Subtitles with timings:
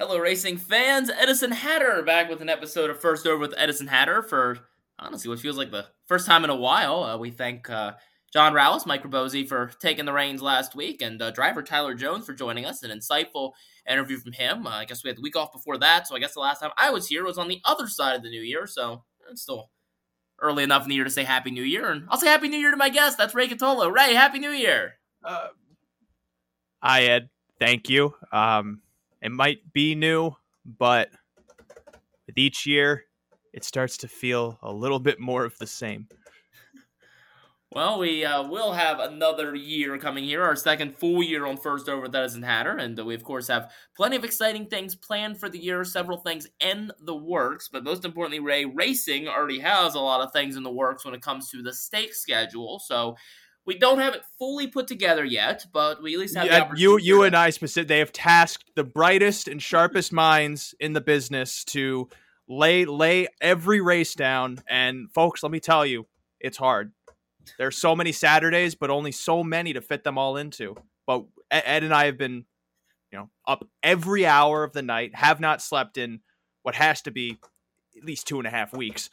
[0.00, 1.10] Hello, racing fans.
[1.10, 4.56] Edison Hatter back with an episode of First Over with Edison Hatter for
[4.96, 7.02] honestly what feels like the first time in a while.
[7.02, 7.94] Uh, we thank uh,
[8.32, 12.26] John Rowles, Mike Rabosi for taking the reins last week, and uh, driver Tyler Jones
[12.26, 12.84] for joining us.
[12.84, 13.54] An insightful
[13.90, 14.68] interview from him.
[14.68, 16.60] Uh, I guess we had the week off before that, so I guess the last
[16.60, 19.42] time I was here was on the other side of the new year, so it's
[19.42, 19.68] still
[20.40, 21.90] early enough in the year to say Happy New Year.
[21.90, 23.18] And I'll say Happy New Year to my guest.
[23.18, 23.92] That's Ray Catolo.
[23.92, 24.92] Ray, Happy New Year.
[25.24, 25.48] Uh,
[26.80, 27.30] hi, Ed.
[27.58, 28.14] Thank you.
[28.30, 28.82] Um,
[29.22, 30.32] it might be new,
[30.64, 31.10] but
[32.26, 33.04] with each year,
[33.52, 36.06] it starts to feel a little bit more of the same.
[37.70, 41.86] Well, we uh, will have another year coming here, our second full year on First
[41.86, 45.58] Over Edison Hatter, and we of course have plenty of exciting things planned for the
[45.58, 50.22] year, several things in the works, but most importantly, Ray Racing already has a lot
[50.22, 53.16] of things in the works when it comes to the stake schedule, so
[53.68, 56.98] we don't have it fully put together yet, but we at least have yeah, you.
[56.98, 57.86] You and I specific.
[57.86, 62.08] They have tasked the brightest and sharpest minds in the business to
[62.48, 64.60] lay lay every race down.
[64.66, 66.06] And folks, let me tell you,
[66.40, 66.92] it's hard.
[67.58, 70.74] There's so many Saturdays, but only so many to fit them all into.
[71.06, 72.46] But Ed and I have been,
[73.12, 75.14] you know, up every hour of the night.
[75.14, 76.20] Have not slept in
[76.62, 77.36] what has to be
[77.98, 79.10] at least two and a half weeks.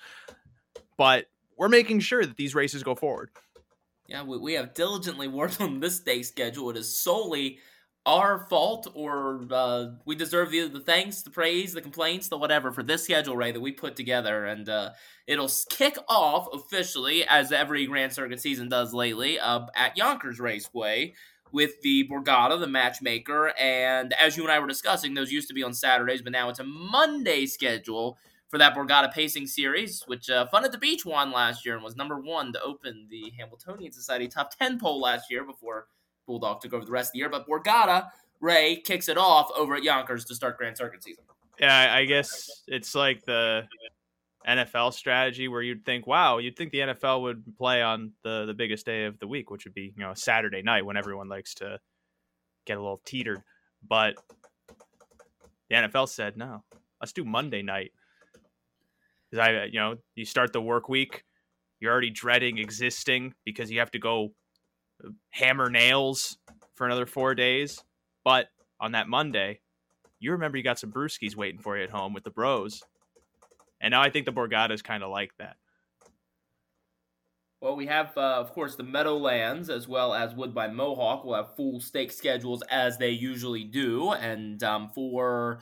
[0.98, 1.26] But
[1.58, 3.32] we're making sure that these races go forward.
[4.08, 6.70] Yeah, we, we have diligently worked on this day schedule.
[6.70, 7.60] It is solely
[8.06, 12.72] our fault, or uh, we deserve the, the thanks, the praise, the complaints, the whatever
[12.72, 14.46] for this schedule, Ray, that we put together.
[14.46, 14.92] And uh,
[15.26, 21.16] it'll kick off officially, as every Grand Circuit season does lately, uh, at Yonkers Raceway
[21.52, 23.54] with the Borgata, the matchmaker.
[23.58, 26.50] And as you and I were discussing, those used to be on Saturdays, but now
[26.50, 31.06] it's a Monday schedule for that Borgata Pacing Series, which uh, Fun at the Beach
[31.06, 35.00] won last year and was number one to open the Hambletonian Society top 10 poll
[35.00, 35.88] last year before
[36.28, 37.30] Bulldog took over the rest of the year.
[37.30, 38.08] But Borgata,
[38.40, 41.24] Ray, kicks it off over at Yonkers to start Grand Circuit season.
[41.60, 43.68] Yeah, I guess it's like the
[44.48, 48.54] NFL strategy where you'd think, wow, you'd think the NFL would play on the, the
[48.54, 51.56] biggest day of the week, which would be, you know, Saturday night when everyone likes
[51.56, 51.80] to
[52.66, 53.42] get a little teetered.
[53.88, 54.16] But
[55.70, 56.64] the NFL said, no,
[57.00, 57.92] let's do Monday night
[59.36, 61.24] because I, you know, you start the work week,
[61.80, 64.34] you're already dreading existing because you have to go
[65.04, 66.38] uh, hammer nails
[66.76, 67.84] for another four days.
[68.24, 68.48] But
[68.80, 69.60] on that Monday,
[70.20, 72.82] you remember you got some brewskis waiting for you at home with the bros.
[73.82, 75.58] And now I think the Borgata is kind of like that.
[77.62, 81.56] Well, we have, uh, of course, the Meadowlands as well as Woodbine Mohawk will have
[81.56, 84.12] full stake schedules as they usually do.
[84.12, 85.60] And um, for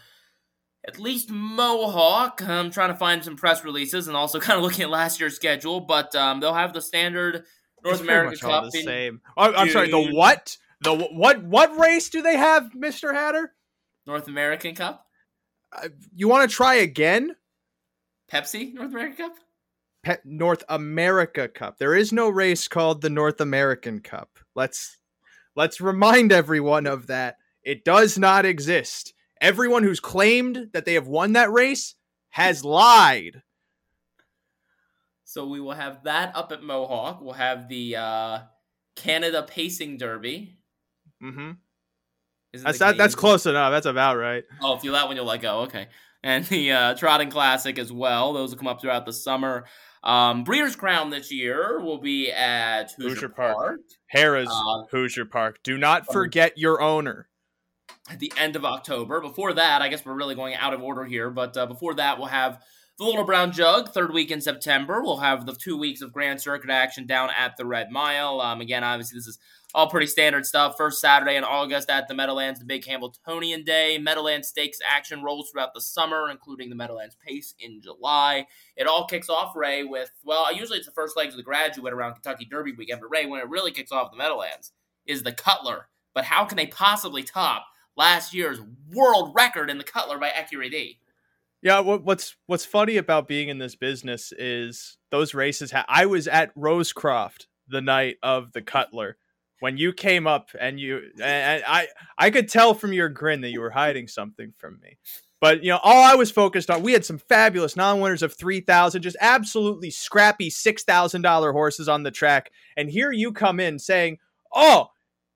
[0.86, 2.42] at least Mohawk.
[2.42, 5.36] I'm trying to find some press releases and also kind of looking at last year's
[5.36, 7.46] schedule, but um, they'll have the standard
[7.84, 8.72] North American Cup.
[8.72, 9.22] the same.
[9.38, 9.90] Oh, I'm sorry.
[9.90, 10.58] The what?
[10.82, 11.44] The what?
[11.44, 13.54] What race do they have, Mister Hatter?
[14.06, 15.06] North American Cup.
[15.72, 17.36] Uh, you want to try again?
[18.32, 19.38] Pepsi North American Cup.
[20.04, 21.78] Pe- North America Cup.
[21.78, 24.40] There is no race called the North American Cup.
[24.56, 24.98] Let's
[25.56, 27.38] let's remind everyone of that.
[27.64, 29.13] It does not exist
[29.44, 31.96] everyone who's claimed that they have won that race
[32.30, 33.44] has lied.
[35.26, 37.22] So we will have that up at Mohawk.
[37.22, 38.40] We'll have the uh,
[38.96, 40.58] Canada Pacing Derby.
[41.22, 41.52] Mm-hmm.
[42.54, 43.72] That's that, that's close enough.
[43.72, 44.44] That's about right.
[44.62, 45.62] Oh, if you that one, you'll let go.
[45.62, 45.88] Okay,
[46.24, 48.34] and the uh, Trotting Classic as well.
[48.34, 49.66] Those will come up throughout the summer.
[50.04, 53.56] Um, Breeders' Crown this year will be at Hoosier, Hoosier Park.
[53.56, 53.80] Park.
[54.14, 55.60] Harrah's uh, Hoosier Park.
[55.64, 57.28] Do not um, forget your owner
[58.10, 59.22] at the end of October.
[59.22, 62.18] Before that, I guess we're really going out of order here, but uh, before that,
[62.18, 62.62] we'll have
[63.00, 65.02] the Little Brown Jug, third week in September.
[65.02, 68.40] We'll have the two weeks of Grand Circuit action down at the Red Mile.
[68.40, 69.40] Um, again, obviously, this is
[69.74, 70.76] all pretty standard stuff.
[70.78, 73.98] First Saturday in August at the Meadowlands, the big Hambletonian Day.
[73.98, 78.46] Meadowlands Stakes action rolls throughout the summer, including the Meadowlands Pace in July.
[78.76, 81.94] It all kicks off, Ray, with, well, usually it's the first legs of the graduate
[81.94, 84.72] around Kentucky Derby weekend, but Ray, when it really kicks off the Meadowlands,
[85.08, 85.88] is the Cutler.
[86.14, 87.66] But how can they possibly top
[87.96, 88.60] last year's
[88.92, 90.98] world record in the Cutler by Ecurie
[91.62, 95.72] Yeah, what's what's funny about being in this business is those races.
[95.72, 99.18] Ha- I was at Rosecroft the night of the Cutler
[99.60, 101.88] when you came up, and you and I
[102.18, 104.98] I could tell from your grin that you were hiding something from me.
[105.40, 108.62] But you know, all I was focused on, we had some fabulous non-winners of three
[108.62, 113.60] thousand, just absolutely scrappy six thousand dollar horses on the track, and here you come
[113.60, 114.20] in saying,
[114.54, 114.90] "Oh,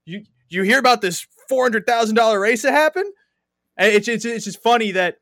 [0.05, 3.11] you you hear about this four hundred thousand dollar race that happened.
[3.77, 5.17] It's, it's it's just funny that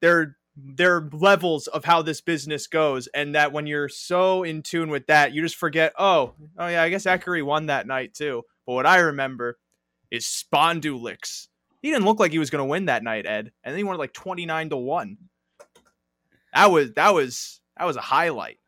[0.00, 4.62] there there are levels of how this business goes, and that when you're so in
[4.62, 5.92] tune with that, you just forget.
[5.98, 8.42] Oh, oh yeah, I guess Ecurie won that night too.
[8.66, 9.58] But what I remember
[10.10, 11.48] is Spondulix
[11.82, 13.84] He didn't look like he was going to win that night, Ed, and then he
[13.84, 15.16] won like twenty nine to one.
[16.54, 18.58] That was that was that was a highlight.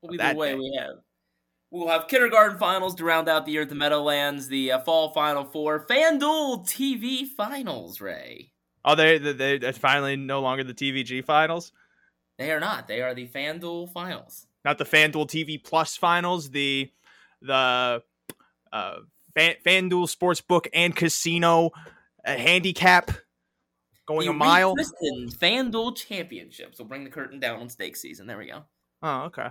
[0.00, 0.58] Well, either way, day.
[0.58, 0.96] we have
[1.74, 5.10] we'll have kindergarten finals to round out the year at the Meadowlands, the uh, fall
[5.10, 8.00] final four, FanDuel TV finals.
[8.00, 8.52] Ray.
[8.84, 11.72] Oh, they they they finally no longer the TVG finals.
[12.38, 12.88] They are not.
[12.88, 14.46] They are the FanDuel finals.
[14.64, 16.50] Not the FanDuel TV Plus finals.
[16.50, 16.90] The
[17.42, 18.02] the
[18.72, 18.96] uh,
[19.34, 21.70] Fan, FanDuel Sportsbook and Casino
[22.24, 23.10] uh, handicap
[24.06, 24.76] going the a mile.
[24.76, 28.26] FanDuel Championships will bring the curtain down on stake season.
[28.26, 28.62] There we go.
[29.02, 29.48] Oh, okay.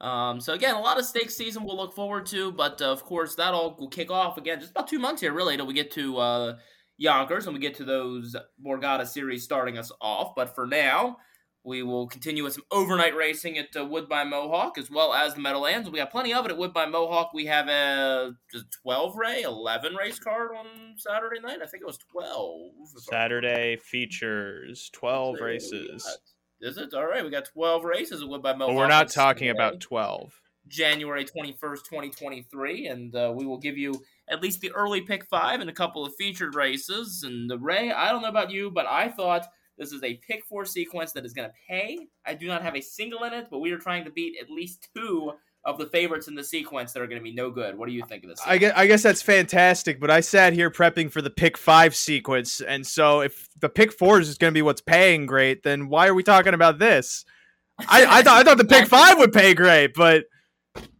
[0.00, 3.04] Um, so again, a lot of stake season we'll look forward to, but uh, of
[3.04, 5.74] course that all will kick off again just about two months here, really, till we
[5.74, 6.56] get to uh,
[6.96, 10.34] Yonkers and we get to those Borgata series starting us off.
[10.34, 11.18] But for now,
[11.64, 15.40] we will continue with some overnight racing at uh, Woodbine Mohawk as well as the
[15.40, 15.88] Meadowlands.
[15.88, 17.32] We got plenty of it at Woodbine Mohawk.
[17.32, 18.32] We have a
[18.82, 21.60] 12 ray, 11 race card on Saturday night.
[21.62, 22.70] I think it was 12.
[22.98, 26.18] Saturday features 12 races.
[26.64, 26.94] Is it?
[26.94, 27.22] All right.
[27.22, 28.74] We got 12 races at Woodbine Mohawk.
[28.74, 30.40] But we're not talking Saturday, about 12.
[30.66, 32.86] January 21st, 2023.
[32.86, 36.06] And uh, we will give you at least the early pick five and a couple
[36.06, 37.22] of featured races.
[37.22, 39.46] And the Ray, I don't know about you, but I thought
[39.76, 41.98] this is a pick four sequence that is going to pay.
[42.24, 44.48] I do not have a single in it, but we are trying to beat at
[44.48, 45.32] least two
[45.64, 47.76] of the favorites in the sequence that are going to be no good.
[47.76, 48.40] What do you think of this?
[48.44, 51.96] I guess, I guess that's fantastic, but I sat here prepping for the pick five
[51.96, 55.88] sequence, and so if the pick four is going to be what's paying great, then
[55.88, 57.24] why are we talking about this?
[57.78, 60.26] I, I thought I thought the pick five would pay great, but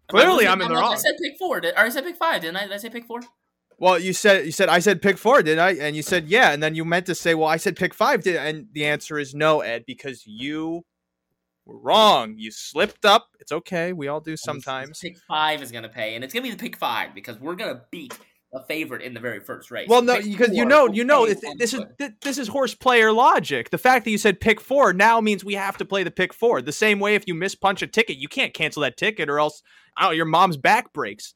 [0.08, 0.94] clearly I'm in the wrong.
[0.94, 2.62] I said pick four, did, or I said pick five, didn't I?
[2.62, 3.20] Did I say pick four?
[3.78, 5.72] Well, you said you said I said pick four, did I?
[5.72, 8.22] And you said yeah, and then you meant to say, well, I said pick five,
[8.22, 10.84] did and the answer is no, Ed, because you
[11.66, 12.34] were wrong.
[12.36, 13.28] You slipped up.
[13.40, 13.92] It's okay.
[13.92, 14.98] We all do sometimes.
[15.00, 17.82] Pick five is gonna pay, and it's gonna be the pick five because we're gonna
[17.90, 18.16] beat
[18.54, 19.88] a favorite in the very first race.
[19.88, 21.26] Well, no, because you know, you know,
[21.58, 21.82] this is
[22.22, 23.70] this is horse player logic.
[23.70, 26.32] The fact that you said pick four now means we have to play the pick
[26.32, 26.62] four.
[26.62, 29.40] The same way, if you miss punch a ticket, you can't cancel that ticket, or
[29.40, 29.62] else,
[30.00, 31.34] oh, your mom's back breaks.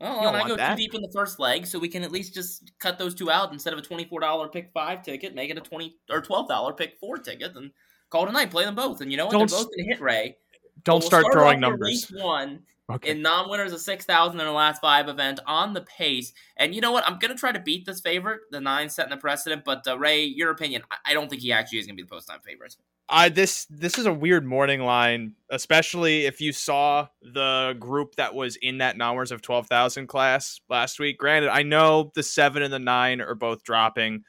[0.00, 0.76] Oh, and I go that.
[0.76, 3.30] too deep in the first leg, so we can at least just cut those two
[3.30, 6.48] out instead of a twenty-four dollar pick five ticket, make it a twenty or twelve
[6.48, 7.70] dollar pick four ticket, and
[8.14, 8.50] call it a night.
[8.50, 9.32] Play them both, and you know what?
[9.32, 10.36] Don't, They're both gonna hit Ray.
[10.84, 12.12] Don't we'll start, start throwing numbers.
[12.12, 13.10] one okay.
[13.10, 16.80] in non-winners of six thousand in the last five event on the pace, and you
[16.80, 17.06] know what?
[17.06, 19.64] I'm gonna try to beat this favorite, the nine setting the precedent.
[19.64, 20.82] But uh, Ray, your opinion?
[20.90, 22.76] I, I don't think he actually is gonna be the post time favorite.
[23.08, 28.34] I this this is a weird morning line, especially if you saw the group that
[28.34, 31.18] was in that numbers of twelve thousand class last week.
[31.18, 34.22] Granted, I know the seven and the nine are both dropping,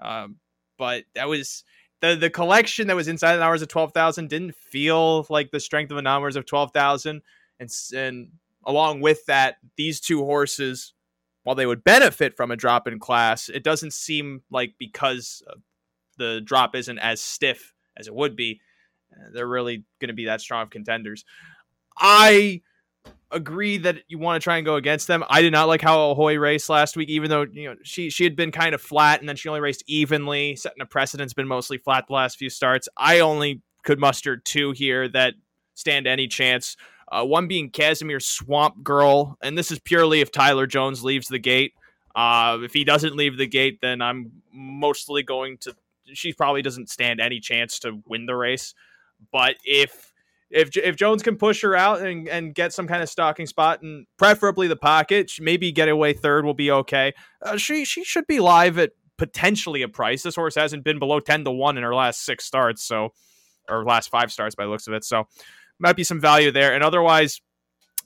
[0.00, 0.36] um,
[0.78, 1.64] but that was
[2.02, 5.60] the the collection that was inside the hours of twelve thousand didn't feel like the
[5.60, 7.22] strength of the numbers of twelve thousand,
[7.58, 8.28] and and
[8.66, 10.92] along with that, these two horses,
[11.44, 15.42] while they would benefit from a drop in class, it doesn't seem like because
[16.18, 18.60] the drop isn't as stiff as it would be,
[19.12, 21.24] uh, they're really going to be that strong of contenders.
[21.98, 22.62] I
[23.32, 25.24] agree that you want to try and go against them.
[25.28, 28.24] I did not like how Ahoy raced last week, even though you know she she
[28.24, 31.48] had been kind of flat and then she only raced evenly, setting a precedent's been
[31.48, 32.88] mostly flat the last few starts.
[32.96, 35.34] I only could muster two here that
[35.74, 36.76] stand any chance.
[37.10, 41.38] Uh, one being Casimir Swamp Girl, and this is purely if Tyler Jones leaves the
[41.38, 41.74] gate.
[42.14, 45.74] Uh, if he doesn't leave the gate, then I'm mostly going to
[46.14, 48.74] she probably doesn't stand any chance to win the race.
[49.30, 50.11] But if
[50.52, 53.82] if if Jones can push her out and, and get some kind of stocking spot
[53.82, 57.12] and preferably the pocket, maybe get away third will be okay.
[57.44, 60.22] Uh, she she should be live at potentially a price.
[60.22, 63.10] This horse hasn't been below ten to one in her last six starts, so
[63.68, 65.04] or last five starts by looks of it.
[65.04, 65.24] So
[65.78, 66.74] might be some value there.
[66.74, 67.40] And otherwise,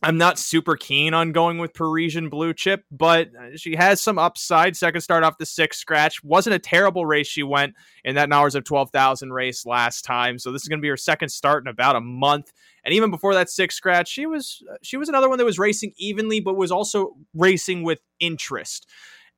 [0.06, 4.76] I'm not super keen on going with Parisian Blue Chip, but she has some upside.
[4.76, 6.22] Second start off the six scratch.
[6.22, 10.38] Wasn't a terrible race she went in that hours of 12,000 race last time.
[10.38, 12.52] So this is going to be her second start in about a month.
[12.84, 15.92] And even before that six scratch, she was she was another one that was racing
[15.96, 18.86] evenly, but was also racing with interest.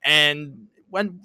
[0.04, 1.18] And when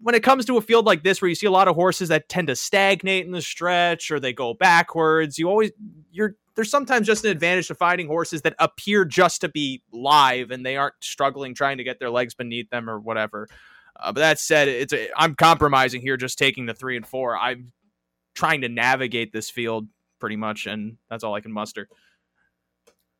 [0.00, 2.08] when it comes to a field like this where you see a lot of horses
[2.08, 5.72] that tend to stagnate in the stretch or they go backwards, you always
[6.10, 10.50] you're there's sometimes just an advantage to fighting horses that appear just to be live
[10.50, 13.48] and they aren't struggling trying to get their legs beneath them or whatever.
[13.98, 17.36] Uh, but that said, it's a, I'm compromising here, just taking the three and four.
[17.36, 17.72] I'm
[18.34, 19.86] trying to navigate this field
[20.18, 21.88] pretty much, and that's all I can muster.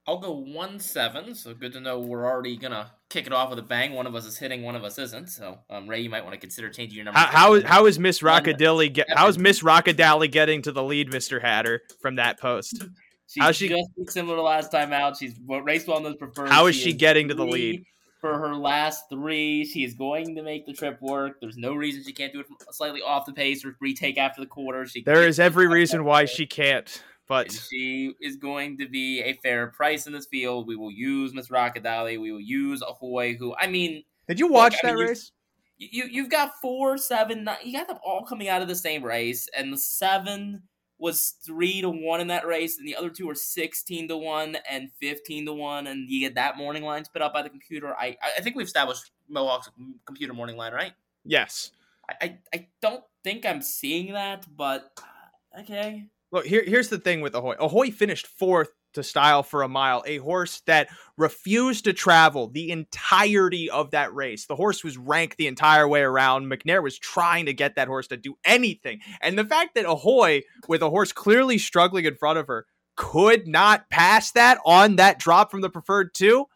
[0.06, 1.34] I'll go one seven.
[1.34, 3.92] So good to know we're already gonna kick it off with a bang.
[3.92, 5.28] One of us is hitting, one of us isn't.
[5.28, 7.20] So um, Ray, you might want to consider changing your number.
[7.20, 9.06] How, how is how is Miss Rockadilly get?
[9.10, 12.82] How is Miss Rockadally getting to the lead, Mister Hatter, from that post?
[13.26, 15.16] She's How's she just similar to last time out.
[15.16, 16.50] She's raced well in those preferred.
[16.50, 17.84] How is she, she is getting to the lead?
[18.22, 19.66] for her last three.
[19.66, 21.40] She's going to make the trip work.
[21.40, 24.40] There's no reason she can't do it from slightly off the pace or retake after
[24.40, 24.86] the quarter.
[24.86, 27.02] She there is every reason why she can't.
[27.28, 30.66] But and she is going to be a fair price in this field.
[30.66, 32.20] We will use Miss Rockadali.
[32.20, 34.04] We will use Ahoy, who I mean.
[34.28, 35.32] Did you watch look, that I mean, race?
[35.78, 39.02] You you've got four, seven, nine, you got them all coming out of the same
[39.02, 40.62] race, and the seven
[41.02, 44.56] was three to one in that race, and the other two were sixteen to one
[44.70, 47.92] and fifteen to one, and you get that morning line spit out by the computer.
[47.98, 49.68] I I think we've established Mohawk's
[50.06, 50.92] computer morning line, right?
[51.24, 51.72] Yes.
[52.08, 56.06] I I, I don't think I'm seeing that, but uh, okay.
[56.30, 57.56] Look, here, here's the thing with Ahoy.
[57.58, 62.70] Ahoy finished fourth to style for a mile, a horse that refused to travel the
[62.70, 64.46] entirety of that race.
[64.46, 66.50] The horse was ranked the entire way around.
[66.50, 69.00] McNair was trying to get that horse to do anything.
[69.20, 73.46] And the fact that Ahoy, with a horse clearly struggling in front of her, could
[73.46, 76.46] not pass that on that drop from the preferred two,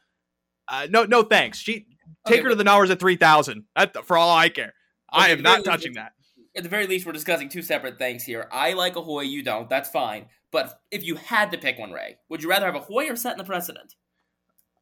[0.69, 1.59] uh, no, no thanks.
[1.59, 1.87] She
[2.27, 3.65] take okay, her to the numbers at three thousand.
[4.05, 4.75] For all I care,
[5.15, 6.13] okay, I am not touching that.
[6.57, 8.49] At the very least, we're discussing two separate things here.
[8.51, 9.69] I like Ahoy, you don't.
[9.69, 10.27] That's fine.
[10.51, 13.33] But if you had to pick one, Ray, would you rather have Ahoy or set
[13.33, 13.95] in the precedent?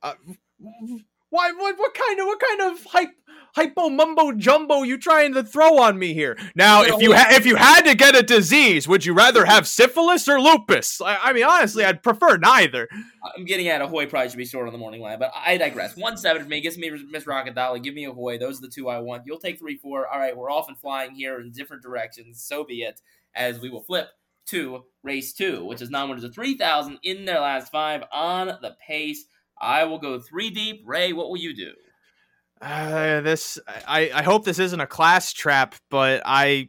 [0.02, 0.14] Uh,
[1.34, 1.52] why?
[1.52, 1.78] What?
[1.78, 2.26] What kind of?
[2.26, 3.10] What kind of hype?
[3.56, 6.36] Hypo mumbo jumbo you trying to throw on me here?
[6.56, 9.68] Now, if you ha- if you had to get a disease, would you rather have
[9.68, 11.00] syphilis or lupus?
[11.00, 12.88] I, I mean, honestly, I'd prefer neither.
[13.36, 15.96] I'm getting at Ahoy probably should be stored on the morning line, but I digress.
[15.96, 17.78] One seven for me gets me Miss Rocket Dolly.
[17.78, 18.38] Give me Ahoy.
[18.38, 19.22] Those are the two I want.
[19.24, 20.08] You'll take three four.
[20.08, 22.42] All right, we're off and flying here in different directions.
[22.42, 23.00] So be it.
[23.36, 24.08] As we will flip
[24.46, 29.24] to race two, which is non-winners of 3,000 in their last five on the pace.
[29.60, 30.82] I will go three deep.
[30.84, 31.72] Ray, what will you do?
[32.60, 36.68] Uh, this I, I hope this isn't a class trap, but I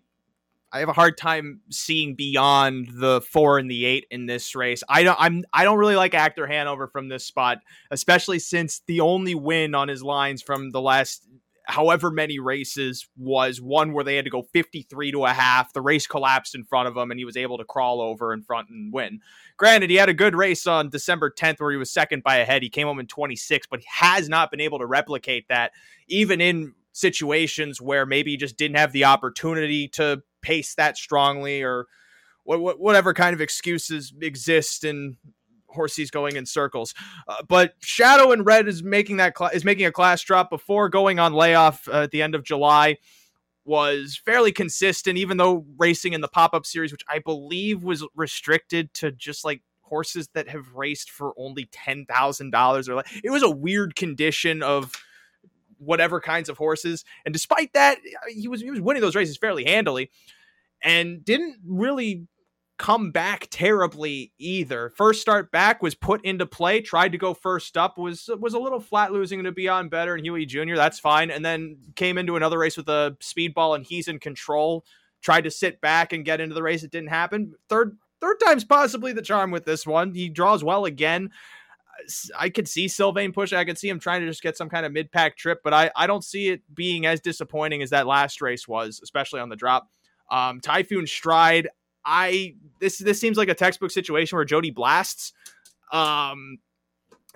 [0.72, 4.84] I have a hard time seeing beyond the four and the eight in this race.
[4.90, 7.60] I don't I'm I don't really like Actor Hanover from this spot,
[7.92, 11.26] especially since the only win on his lines from the last
[11.68, 15.74] however many races was one where they had to go 53 to a half.
[15.74, 18.42] The race collapsed in front of him and he was able to crawl over in
[18.42, 19.22] front and win.
[19.58, 22.46] Granted, he had a good race on December 10th where he was second by a
[22.46, 22.64] head.
[22.64, 25.72] He came home in 26, but he has not been able to replicate that
[26.08, 31.62] even in situations where maybe he just didn't have the opportunity to pace that strongly
[31.62, 31.88] or
[32.46, 35.18] whatever kind of excuses exist in
[35.76, 36.94] Horsey's going in circles.
[37.28, 40.90] Uh, but Shadow and Red is making that cl- is making a class drop before
[40.90, 42.98] going on layoff uh, at the end of July.
[43.68, 48.06] Was fairly consistent, even though racing in the pop up series, which I believe was
[48.16, 53.08] restricted to just like horses that have raced for only ten thousand dollars or like
[53.24, 54.94] it was a weird condition of
[55.78, 57.06] whatever kinds of horses.
[57.26, 57.98] And despite that,
[58.30, 60.12] he was he was winning those races fairly handily,
[60.82, 62.28] and didn't really
[62.78, 64.90] come back terribly either.
[64.90, 68.60] First start back was put into play, tried to go first up, was was a
[68.60, 70.76] little flat losing to Beyond Better and Huey Jr.
[70.76, 71.32] That's fine.
[71.32, 74.86] And then came into another race with a speedball and he's in control.
[75.22, 76.84] Tried to sit back and get into the race.
[76.84, 77.54] It didn't happen.
[77.70, 80.14] Third third time's possibly the charm with this one.
[80.14, 81.32] He draws well again.
[82.38, 83.54] I could see Sylvain push.
[83.54, 85.74] I could see him trying to just get some kind of mid pack trip, but
[85.74, 89.50] I, I don't see it being as disappointing as that last race was, especially on
[89.50, 89.90] the drop.
[90.30, 91.70] Um, Typhoon Stride,
[92.06, 95.34] I this this seems like a textbook situation where Jody blasts.
[95.92, 96.60] Um,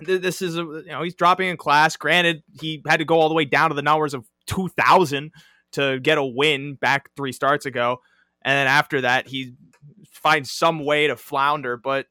[0.04, 1.96] th- this is a, you know he's dropping in class.
[1.96, 5.32] Granted, he had to go all the way down to the numbers of two thousand
[5.72, 8.00] to get a win back three starts ago,
[8.42, 9.54] and then after that he
[10.10, 11.76] finds some way to flounder.
[11.76, 12.06] But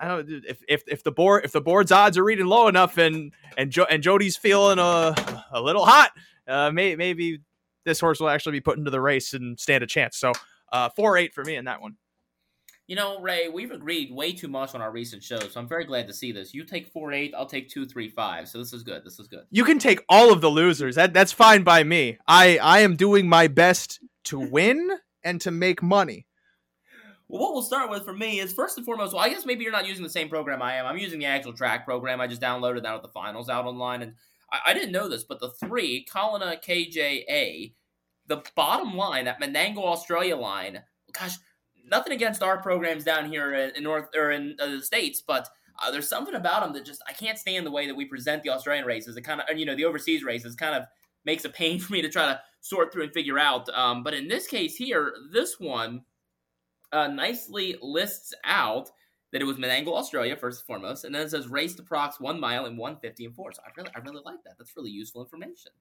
[0.00, 2.98] I don't if if if the board if the board's odds are reading low enough
[2.98, 5.14] and and jo- and Jody's feeling a
[5.50, 6.12] a little hot,
[6.46, 7.40] uh, may, maybe
[7.84, 10.16] this horse will actually be put into the race and stand a chance.
[10.16, 10.32] So
[10.72, 11.96] uh, four eight for me in that one.
[12.86, 15.84] You know, Ray, we've agreed way too much on our recent shows, so I'm very
[15.84, 16.54] glad to see this.
[16.54, 18.48] You take four eight, I'll take two three five.
[18.48, 19.04] So this is good.
[19.04, 19.44] This is good.
[19.50, 20.94] You can take all of the losers.
[20.94, 22.18] That that's fine by me.
[22.26, 24.90] I I am doing my best to win
[25.22, 26.26] and to make money.
[27.28, 29.12] Well, what we'll start with for me is first and foremost.
[29.12, 30.86] Well, I guess maybe you're not using the same program I am.
[30.86, 32.22] I'm using the actual track program.
[32.22, 34.14] I just downloaded that with the finals out online, and
[34.50, 37.74] I, I didn't know this, but the three Colina KJA
[38.28, 40.82] the bottom line, that Menangle Australia line,
[41.12, 41.36] gosh,
[41.90, 45.48] nothing against our programs down here in, North or in uh, the states, but
[45.80, 48.42] uh, there's something about them that just I can't stand the way that we present
[48.42, 49.16] the Australian races.
[49.16, 50.84] It kind of, you know, the overseas races kind of
[51.24, 53.68] makes a pain for me to try to sort through and figure out.
[53.70, 56.02] Um, but in this case here, this one
[56.92, 58.90] uh, nicely lists out
[59.30, 62.18] that it was Menangle Australia first and foremost, and then it says race to prox
[62.18, 63.52] one mile in 150 and four.
[63.52, 64.54] So I really, I really like that.
[64.58, 65.72] That's really useful information.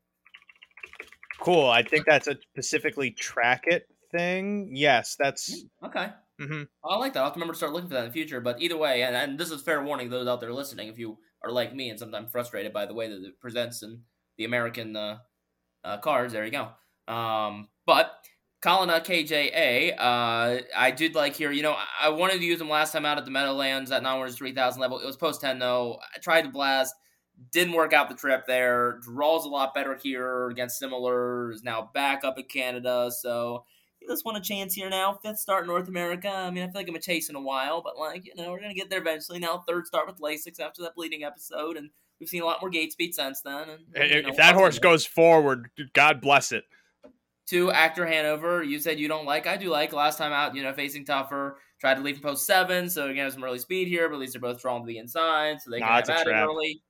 [1.39, 1.67] Cool.
[1.67, 4.69] I think that's a specifically track it thing.
[4.71, 6.09] Yes, that's okay.
[6.41, 6.63] Mm-hmm.
[6.83, 7.19] I like that.
[7.19, 8.39] I'll have to remember to start looking for that in the future.
[8.39, 10.87] But either way, and, and this is fair warning those out there listening.
[10.87, 14.01] If you are like me and sometimes frustrated by the way that it presents in
[14.37, 15.17] the American uh,
[15.83, 16.33] uh, cards.
[16.33, 16.69] There you go.
[17.11, 18.11] Um, but
[18.61, 21.51] Colin KJA, uh, I did like here.
[21.51, 24.27] You know, I wanted to use him last time out at the Meadowlands at non
[24.27, 24.99] 3000 level.
[24.99, 25.99] It was post 10 though.
[26.15, 26.93] I tried to blast.
[27.51, 28.99] Didn't work out the trip there.
[29.03, 31.51] Draws a lot better here against similar.
[31.51, 33.11] Is now back up in Canada.
[33.11, 33.65] So
[33.99, 35.19] he just want a chance here now.
[35.23, 36.29] Fifth start in North America.
[36.29, 38.51] I mean, I feel like I'm a chase in a while, but like, you know,
[38.51, 39.39] we're going to get there eventually.
[39.39, 41.77] Now, third start with Lasix after that bleeding episode.
[41.77, 41.89] And
[42.19, 43.69] we've seen a lot more gate speed since then.
[43.69, 46.65] And, if, know, that horse goes forward, God bless it.
[47.45, 49.47] Two, Actor Hanover, you said you don't like.
[49.47, 49.93] I do like.
[49.93, 51.59] Last time out, you know, facing tougher.
[51.79, 54.33] Tried to leave from post seven, so again, some early speed here, but at least
[54.33, 56.81] they're both drawn to the inside, so they can nah, have at it early.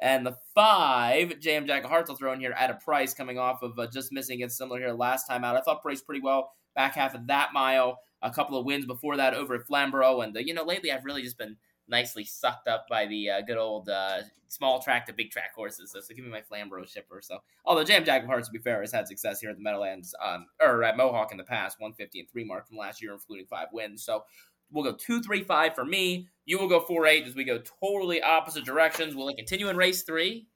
[0.00, 3.38] And the five, JM Jack of Hearts, I'll throw in here at a price coming
[3.38, 5.56] off of uh, just missing against similar here last time out.
[5.56, 7.98] I thought priced pretty well back half of that mile.
[8.22, 10.20] A couple of wins before that over at Flamborough.
[10.20, 11.56] And, uh, you know, lately I've really just been
[11.88, 15.92] nicely sucked up by the uh, good old uh, small track to big track horses.
[15.92, 17.20] So, so give me my Flamborough shipper.
[17.22, 19.62] So although Jam Jack of Hearts, to be fair, has had success here at the
[19.62, 23.12] Meadowlands um, or at Mohawk in the past, 150 and three mark from last year,
[23.12, 24.04] including five wins.
[24.04, 24.24] So
[24.70, 26.28] we'll go two, three, five for me.
[26.44, 29.14] You will go four, eight as we go totally opposite directions.
[29.14, 30.46] Will it continue in race three?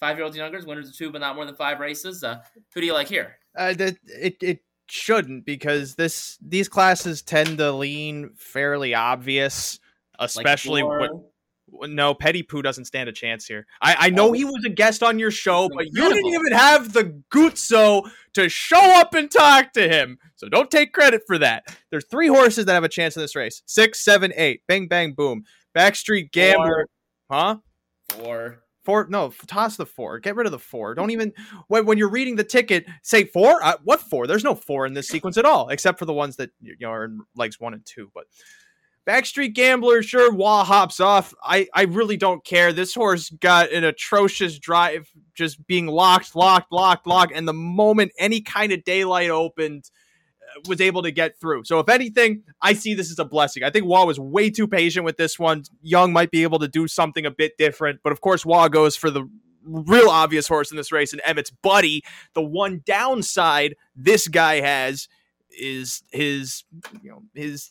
[0.00, 2.24] Five year olds and youngers, winners of two, but not more than five races.
[2.24, 2.40] Uh,
[2.74, 3.38] who do you like here?
[3.56, 9.78] Uh, it it shouldn't because this these classes tend to lean fairly obvious
[10.18, 11.24] especially like when,
[11.82, 14.32] no petty poo doesn't stand a chance here i, I know oh.
[14.32, 18.48] he was a guest on your show but you didn't even have the gutso to
[18.48, 22.66] show up and talk to him so don't take credit for that there's three horses
[22.66, 25.44] that have a chance in this race six seven eight bang bang boom
[25.76, 26.86] backstreet gambler
[27.28, 27.36] four.
[27.36, 27.56] huh
[28.10, 30.18] four Four, no, toss the four.
[30.18, 30.94] Get rid of the four.
[30.94, 31.32] Don't even
[31.68, 33.62] when, when you're reading the ticket, say four.
[33.62, 34.26] Uh, what four?
[34.26, 36.90] There's no four in this sequence at all, except for the ones that you know
[36.90, 38.10] are in legs one and two.
[38.14, 38.24] But
[39.06, 41.34] Backstreet Gambler, sure, Wah hops off.
[41.42, 42.72] I, I really don't care.
[42.72, 47.32] This horse got an atrocious drive, just being locked, locked, locked, locked.
[47.34, 49.90] And the moment any kind of daylight opened,
[50.40, 51.64] uh, was able to get through.
[51.64, 53.62] So if anything, I see this as a blessing.
[53.62, 55.64] I think Wah was way too patient with this one.
[55.82, 58.96] Young might be able to do something a bit different, but of course Wah goes
[58.96, 59.28] for the
[59.66, 62.02] real obvious horse in this race and Emmett's buddy.
[62.34, 65.08] The one downside this guy has
[65.56, 66.64] is his
[67.02, 67.70] you know his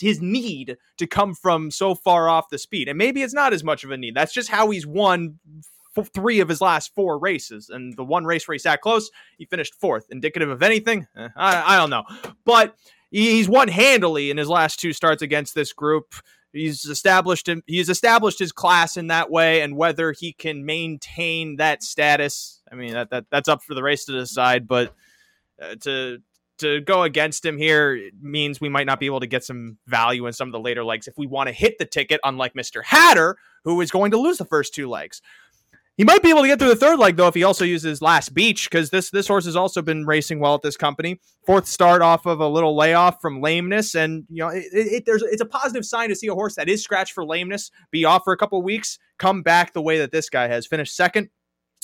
[0.00, 2.88] his need to come from so far off the speed.
[2.88, 4.14] And maybe it's not as much of a need.
[4.14, 5.38] That's just how he's won
[5.96, 7.68] f- three of his last four races.
[7.68, 10.06] And the one race where he sat close, he finished fourth.
[10.10, 11.06] Indicative of anything?
[11.16, 12.04] Eh, I, I don't know.
[12.44, 12.76] But
[13.10, 16.14] he's won handily in his last two starts against this group.
[16.52, 17.62] He's established him.
[17.66, 22.74] He's established his class in that way, and whether he can maintain that status, I
[22.74, 24.66] mean, that, that that's up for the race to decide.
[24.66, 24.94] But
[25.60, 26.18] uh, to
[26.58, 30.26] to go against him here means we might not be able to get some value
[30.26, 32.82] in some of the later legs if we want to hit the ticket, unlike Mr.
[32.84, 35.20] Hatter, who is going to lose the first two legs.
[35.98, 38.00] He might be able to get through the third leg though if he also uses
[38.00, 41.20] last beach because this this horse has also been racing well at this company.
[41.44, 45.24] Fourth start off of a little layoff from lameness, and you know it, it, there's
[45.24, 48.22] it's a positive sign to see a horse that is scratched for lameness be off
[48.22, 51.30] for a couple weeks, come back the way that this guy has finished second,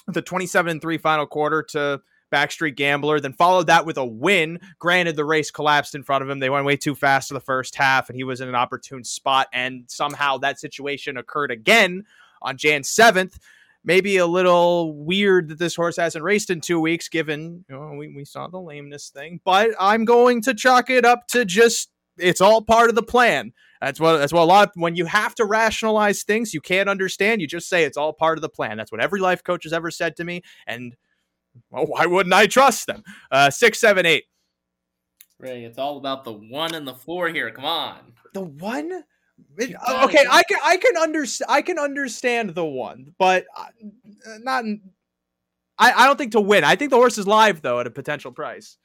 [0.06, 2.00] the 27 and three final quarter to
[2.32, 4.58] Backstreet Gambler, then followed that with a win.
[4.78, 6.38] Granted, the race collapsed in front of him.
[6.38, 9.04] They went way too fast to the first half, and he was in an opportune
[9.04, 9.48] spot.
[9.52, 12.04] And somehow that situation occurred again
[12.42, 13.38] on Jan 7th.
[13.86, 17.92] Maybe a little weird that this horse hasn't raced in two weeks, given you know,
[17.92, 19.40] we, we saw the lameness thing.
[19.44, 23.52] But I'm going to chalk it up to just it's all part of the plan.
[23.80, 24.68] That's what that's what a lot.
[24.68, 28.12] Of, when you have to rationalize things you can't understand, you just say it's all
[28.12, 28.78] part of the plan.
[28.78, 30.96] That's what every life coach has ever said to me, and
[31.70, 33.02] well, why wouldn't I trust them?
[33.30, 34.24] Uh, six, seven, eight.
[35.38, 37.50] Ray, it's all about the one and the four here.
[37.50, 38.12] Come on.
[38.32, 39.04] The one.
[39.56, 43.66] It, okay, I can I can understand I can understand the one, but uh,
[44.40, 44.64] not.
[45.76, 46.62] I I don't think to win.
[46.62, 48.78] I think the horse is live though at a potential price.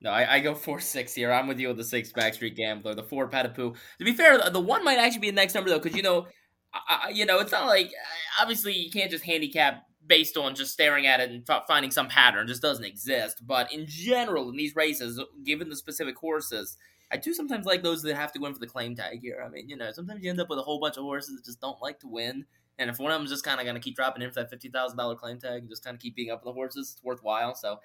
[0.00, 1.32] No, I, I go four six here.
[1.32, 3.76] I'm with you with the six Backstreet Gambler, the four Patapoo.
[3.98, 6.02] To be fair, the, the one might actually be the next number though, because you
[6.02, 6.26] know,
[6.72, 7.90] I, you know, it's not like
[8.40, 12.46] obviously you can't just handicap based on just staring at it and finding some pattern
[12.46, 13.46] just doesn't exist.
[13.46, 16.76] But in general, in these races, given the specific horses,
[17.10, 19.42] I do sometimes like those that have to win for the claim tag here.
[19.44, 21.44] I mean, you know, sometimes you end up with a whole bunch of horses that
[21.44, 22.44] just don't like to win.
[22.78, 24.40] And if one of them is just kind of going to keep dropping in for
[24.40, 27.54] that $50,000 claim tag and just kind of keep up with the horses, it's worthwhile.
[27.54, 27.80] So,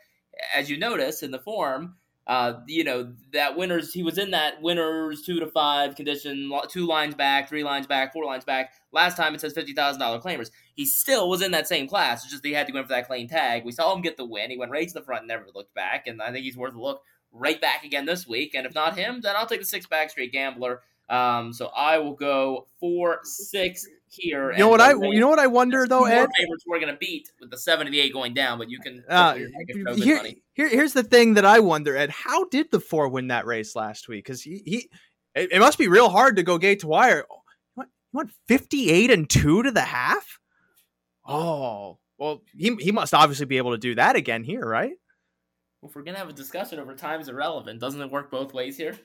[0.55, 1.95] as you notice in the form,
[2.27, 6.85] uh, you know, that winners, he was in that winners two to five condition, two
[6.85, 8.73] lines back, three lines back, four lines back.
[8.91, 10.51] Last time it says $50,000 claimers.
[10.75, 12.23] He still was in that same class.
[12.23, 13.65] It's just he had to go in for that claim tag.
[13.65, 14.51] We saw him get the win.
[14.51, 16.07] He went right to the front, never looked back.
[16.07, 18.53] And I think he's worth a look right back again this week.
[18.53, 20.81] And if not him, then I'll take the six Backstreet Gambler.
[21.11, 24.53] Um, so I will go four six here.
[24.53, 24.91] You know what I?
[24.93, 26.29] You know what I wonder though, Ed.
[26.39, 29.03] Favorites we're gonna beat with the seven and the eight going down, but you can.
[29.09, 29.35] Uh,
[29.95, 32.11] here, here, here's the thing that I wonder, Ed.
[32.11, 34.23] How did the four win that race last week?
[34.23, 34.89] Because he, he
[35.35, 37.25] it, it, must be real hard to go gate to wire.
[37.77, 40.39] You went 58 and two to the half.
[41.25, 44.93] Oh, well, he he must obviously be able to do that again here, right?
[45.81, 48.53] Well, if we're gonna have a discussion over time is irrelevant, doesn't it work both
[48.53, 48.97] ways here?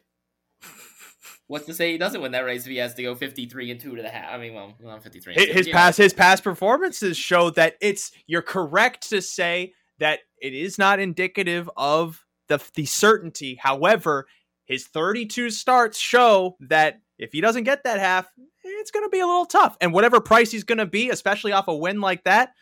[1.48, 3.80] What's to say he doesn't win that race if he has to go 53 and
[3.80, 4.32] 2 to the half?
[4.32, 5.34] I mean, well, not 53.
[5.34, 10.54] His, his past his past performances show that it's you're correct to say that it
[10.54, 13.58] is not indicative of the the certainty.
[13.60, 14.26] However,
[14.64, 18.30] his 32 starts show that if he doesn't get that half,
[18.64, 19.76] it's going to be a little tough.
[19.80, 22.52] And whatever price he's going to be, especially off a win like that,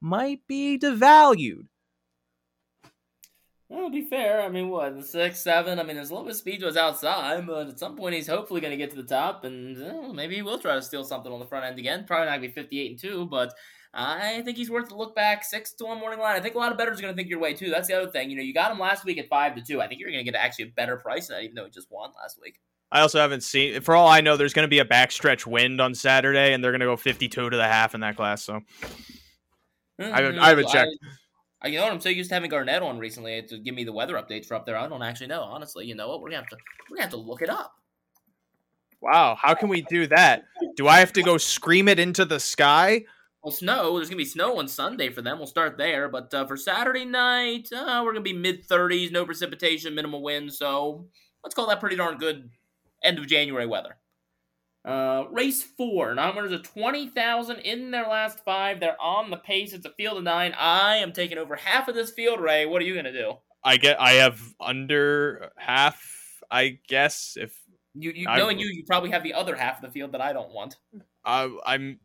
[0.00, 1.66] might be devalued.
[3.68, 5.80] Well, to be fair, I mean, what, six, seven?
[5.80, 8.14] I mean, there's a little bit of speed to his outside, but at some point
[8.14, 10.82] he's hopefully going to get to the top, and uh, maybe he will try to
[10.82, 12.04] steal something on the front end again.
[12.06, 13.52] Probably not going to be 58 and 2, but
[13.92, 15.42] I think he's worth a look back.
[15.42, 16.36] Six to one morning line.
[16.36, 17.70] I think a lot of bettors are going to think your way, too.
[17.70, 18.30] That's the other thing.
[18.30, 19.80] You know, you got him last week at 5 to 2.
[19.80, 21.70] I think you're going to get actually a better price than that, even though he
[21.70, 22.60] just won last week.
[22.92, 25.80] I also haven't seen, for all I know, there's going to be a backstretch wind
[25.80, 28.60] on Saturday, and they're going to go 52 to the half in that class, so.
[30.00, 30.14] Mm-hmm.
[30.14, 30.90] I, haven't, I haven't checked.
[31.02, 31.06] I,
[31.62, 31.92] I, you know what?
[31.92, 34.54] I'm so used to having Garnett on recently to give me the weather updates for
[34.54, 34.76] up there.
[34.76, 35.86] I don't actually know, honestly.
[35.86, 36.20] You know what?
[36.20, 36.56] We're gonna have to
[36.90, 37.74] we're gonna have to look it up.
[39.00, 40.44] Wow, how can we do that?
[40.76, 43.04] Do I have to go scream it into the sky?
[43.42, 43.96] Well, snow.
[43.96, 45.38] There's gonna be snow on Sunday for them.
[45.38, 49.24] We'll start there, but uh, for Saturday night, uh, we're gonna be mid 30s, no
[49.24, 50.52] precipitation, minimal wind.
[50.52, 51.06] So
[51.44, 52.50] let's call that pretty darn good
[53.04, 53.96] end of January weather.
[54.86, 56.14] Uh, race four.
[56.14, 58.78] Non-winners of 20,000 in their last five.
[58.78, 59.72] They're on the pace.
[59.72, 60.54] It's a field of nine.
[60.56, 62.66] I am taking over half of this field, Ray.
[62.66, 63.34] What are you going to do?
[63.64, 64.00] I get.
[64.00, 66.00] I have under half,
[66.52, 67.36] I guess.
[67.36, 67.58] If
[67.94, 70.32] you, you knowing you, you probably have the other half of the field that I
[70.32, 70.76] don't want.
[71.24, 71.98] Uh, I'm.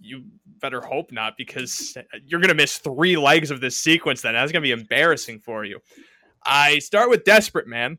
[0.00, 0.24] You
[0.62, 4.22] better hope not, because you're going to miss three legs of this sequence.
[4.22, 5.80] Then that's going to be embarrassing for you.
[6.46, 7.98] I start with Desperate Man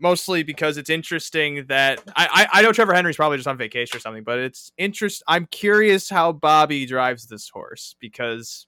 [0.00, 3.96] mostly because it's interesting that I, I, I know Trevor Henry's probably just on vacation
[3.96, 5.22] or something, but it's interest.
[5.26, 8.66] I'm curious how Bobby drives this horse because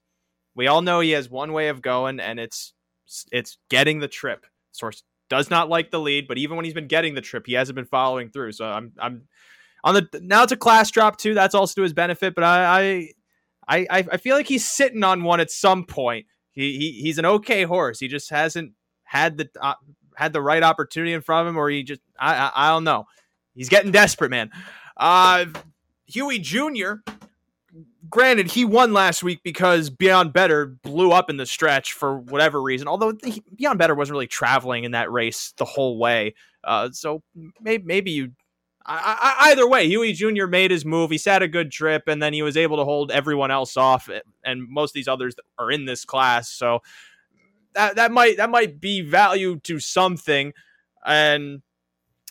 [0.55, 2.73] we all know he has one way of going, and it's
[3.31, 4.45] it's getting the trip.
[4.79, 7.53] Horse does not like the lead, but even when he's been getting the trip, he
[7.53, 8.51] hasn't been following through.
[8.53, 9.23] So I'm I'm
[9.83, 11.33] on the now it's a class drop too.
[11.33, 13.09] That's also to his benefit, but I
[13.67, 16.25] I I, I feel like he's sitting on one at some point.
[16.51, 17.99] He, he he's an okay horse.
[17.99, 19.75] He just hasn't had the uh,
[20.21, 22.83] had the right opportunity in front of him, or he just I I, I don't
[22.83, 23.07] know.
[23.55, 24.51] He's getting desperate, man.
[24.95, 25.45] Uh,
[26.05, 26.93] Huey Jr.
[28.09, 32.61] Granted, he won last week because Beyond Better blew up in the stretch for whatever
[32.61, 32.87] reason.
[32.87, 37.23] Although he, Beyond Better wasn't really traveling in that race the whole way, uh, so
[37.59, 38.31] maybe maybe you.
[38.83, 40.47] I, I, either way, Huey Jr.
[40.47, 41.11] made his move.
[41.11, 44.09] He sat a good trip, and then he was able to hold everyone else off,
[44.43, 46.49] and most of these others are in this class.
[46.49, 46.81] So
[47.73, 50.53] that that might that might be value to something.
[51.05, 51.61] And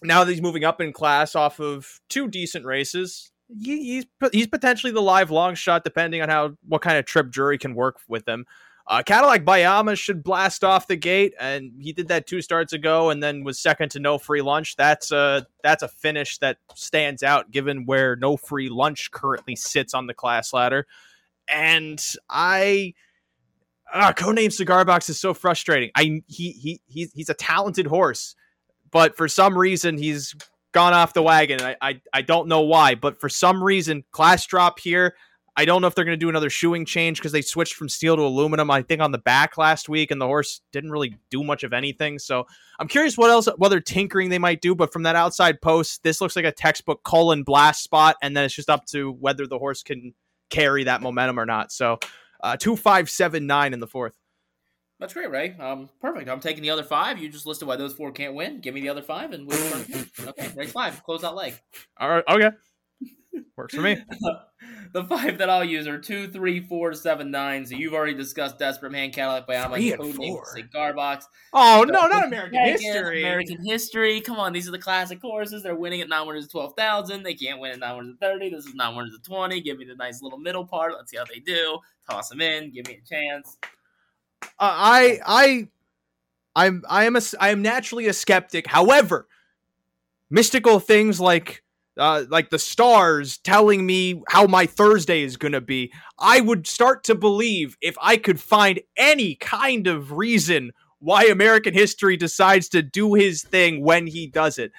[0.02, 4.46] now that he's moving up in class off of two decent races, he, he's he's
[4.46, 7.98] potentially the live long shot, depending on how what kind of trip jury can work
[8.08, 8.46] with him.
[8.86, 13.10] Uh, Cadillac Bayama should blast off the gate, and he did that two starts ago,
[13.10, 14.74] and then was second to no free lunch.
[14.74, 19.94] That's a that's a finish that stands out, given where no free lunch currently sits
[19.94, 20.86] on the class ladder.
[21.46, 22.94] And I
[23.92, 25.90] ah, codename cigar box is so frustrating.
[25.94, 28.34] I he he he's he's a talented horse,
[28.90, 30.34] but for some reason he's
[30.72, 31.60] gone off the wagon.
[31.60, 35.14] I I, I don't know why, but for some reason class drop here.
[35.56, 37.88] I don't know if they're going to do another shoeing change because they switched from
[37.88, 38.70] steel to aluminum.
[38.70, 41.72] I think on the back last week, and the horse didn't really do much of
[41.72, 42.18] anything.
[42.18, 42.46] So
[42.78, 44.74] I'm curious what else, whether tinkering they might do.
[44.74, 48.44] But from that outside post, this looks like a textbook colon blast spot, and then
[48.44, 50.14] it's just up to whether the horse can
[50.50, 51.72] carry that momentum or not.
[51.72, 51.98] So
[52.42, 54.12] uh, two five seven nine in the fourth.
[54.98, 55.56] That's great, Ray.
[55.58, 56.28] Um, perfect.
[56.28, 57.18] I'm taking the other five.
[57.18, 58.60] You just listed why those four can't win.
[58.60, 59.74] Give me the other five, and we'll
[60.28, 61.02] okay, race five.
[61.04, 61.54] Close that leg.
[61.98, 62.24] All right.
[62.28, 62.50] Okay.
[63.56, 63.96] Works for me.
[64.92, 67.66] the five that I'll use are two, three, four, seven, nine.
[67.66, 71.26] So you've already discussed Desperate Man, Cadillac by Alma, Codename Cigar Box.
[71.52, 73.22] Oh so, no, not American History.
[73.22, 74.20] American History.
[74.20, 75.62] Come on, these are the classic horses.
[75.62, 77.22] They're winning at non-winners of twelve thousand.
[77.22, 78.50] They can't win at non-winners of thirty.
[78.50, 79.60] This is non-winners of twenty.
[79.60, 80.92] Give me the nice little middle part.
[80.96, 81.78] Let's see how they do.
[82.08, 82.72] Toss them in.
[82.72, 83.58] Give me a chance.
[84.42, 85.68] Uh, I I
[86.56, 88.66] I'm I am a I am naturally a skeptic.
[88.66, 89.26] However,
[90.30, 91.62] mystical things like
[92.00, 96.66] uh, like the stars telling me how my Thursday is going to be, I would
[96.66, 102.68] start to believe if I could find any kind of reason why American history decides
[102.70, 104.72] to do his thing when he does it.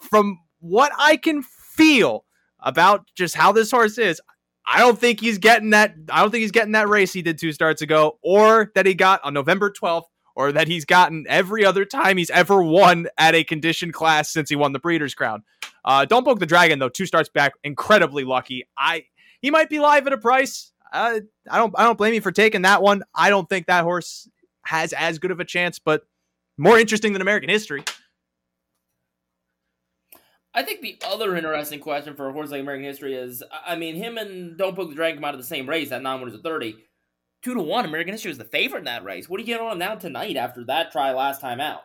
[0.00, 2.24] from what I can feel
[2.60, 4.20] about just how this horse is,
[4.66, 5.94] I don't think he's getting that.
[6.10, 8.94] I don't think he's getting that race he did two starts ago, or that he
[8.94, 10.04] got on November 12th,
[10.36, 14.50] or that he's gotten every other time he's ever won at a conditioned class since
[14.50, 15.42] he won the Breeders' Crown.
[15.88, 16.90] Uh, don't poke the dragon though.
[16.90, 18.68] Two starts back, incredibly lucky.
[18.76, 19.06] I
[19.40, 20.70] he might be live at a price.
[20.92, 21.20] Uh,
[21.50, 23.02] I don't I don't blame you for taking that one.
[23.14, 24.28] I don't think that horse
[24.66, 26.02] has as good of a chance, but
[26.58, 27.82] more interesting than American history.
[30.52, 33.94] I think the other interesting question for a horse like American history is, I mean,
[33.94, 35.88] him and Don't Poke the Dragon come out of the same race.
[35.88, 36.76] That non-winners of thirty.
[37.42, 39.26] Two to one, American history is the favorite in that race.
[39.26, 41.84] What are you getting on now tonight after that try last time out?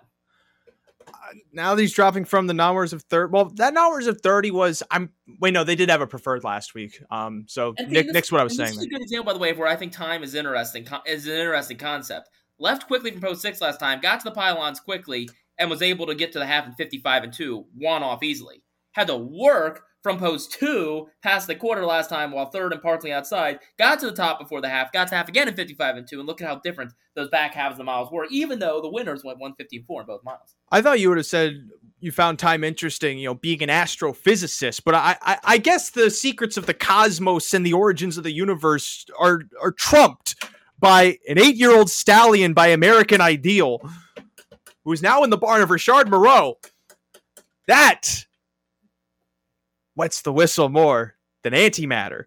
[1.51, 3.31] Now that he's dropping from the numbers of third.
[3.31, 4.83] Well, that numbers of thirty was.
[4.91, 6.99] I'm wait, no, they did have a preferred last week.
[7.09, 8.69] Um, so Nick, this, Nick's what I was saying.
[8.69, 10.87] This is a good example, by the way, of where I think time is interesting.
[11.05, 12.29] Is an interesting concept.
[12.59, 16.05] Left quickly from post six last time, got to the pylons quickly, and was able
[16.07, 18.63] to get to the half in 55 and 2, one off easily.
[18.91, 23.11] Had to work from post 2 past the quarter last time while third and partly
[23.11, 26.07] outside, got to the top before the half, got to half again in 55 and
[26.07, 28.81] 2, and look at how different those back halves of the miles were, even though
[28.81, 30.55] the winners went 154 in both miles.
[30.69, 34.81] I thought you would have said you found time interesting, you know, being an astrophysicist,
[34.83, 38.33] but I, I, I guess the secrets of the cosmos and the origins of the
[38.33, 40.35] universe are are trumped
[40.79, 43.79] by an eight year old stallion by American Ideal
[44.83, 46.57] who is now in the barn of Richard Moreau.
[47.67, 48.25] That
[49.95, 52.25] wets the whistle more than antimatter.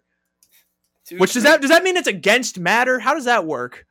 [1.17, 2.99] Which does that does that mean it's against matter?
[2.99, 3.85] How does that work?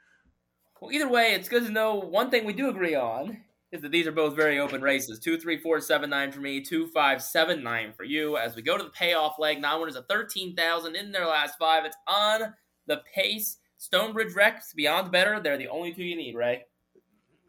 [0.80, 3.38] Well, either way, it's good to know one thing we do agree on
[3.72, 5.18] is that these are both very open races.
[5.18, 6.60] Two, three, four, seven, nine for me.
[6.60, 8.36] Two, five, seven, nine for you.
[8.36, 11.84] As we go to the payoff leg, non-winners at thirteen thousand in their last five.
[11.84, 12.54] It's on
[12.86, 13.58] the pace.
[13.78, 15.40] Stonebridge Rex, Beyond Better.
[15.40, 16.64] They're the only two you need, Ray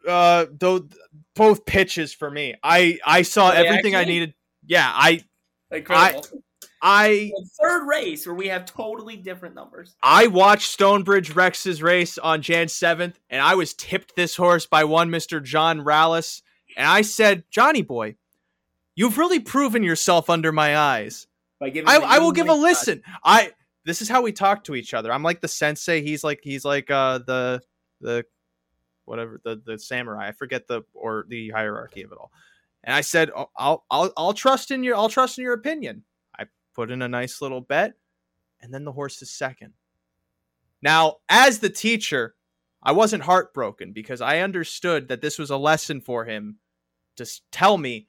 [0.06, 0.88] uh though
[1.34, 2.54] both pitches for me.
[2.62, 4.12] I I saw everything actually?
[4.12, 4.34] I needed.
[4.66, 5.20] Yeah, I
[5.70, 6.24] incredible.
[6.80, 9.96] I, I third race where we have totally different numbers.
[10.02, 14.84] I watched Stonebridge Rex's race on Jan 7th and I was tipped this horse by
[14.84, 15.42] one Mr.
[15.42, 16.42] John Rallis
[16.76, 18.16] and I said, "Johnny boy,
[18.94, 21.26] you've really proven yourself under my eyes."
[21.60, 23.02] I, I will give a listen.
[23.24, 23.52] I
[23.84, 25.12] this is how we talk to each other.
[25.12, 27.60] I'm like the sensei, he's like he's like uh the
[28.00, 28.24] the
[29.06, 30.28] whatever the the samurai.
[30.28, 32.30] I forget the or the hierarchy of it all.
[32.84, 36.04] And I said, oh, I'll I'll I'll trust in your I'll trust in your opinion.
[36.38, 37.94] I put in a nice little bet,
[38.60, 39.72] and then the horse is second.
[40.80, 42.34] Now, as the teacher,
[42.82, 46.58] I wasn't heartbroken because I understood that this was a lesson for him
[47.16, 48.06] to tell me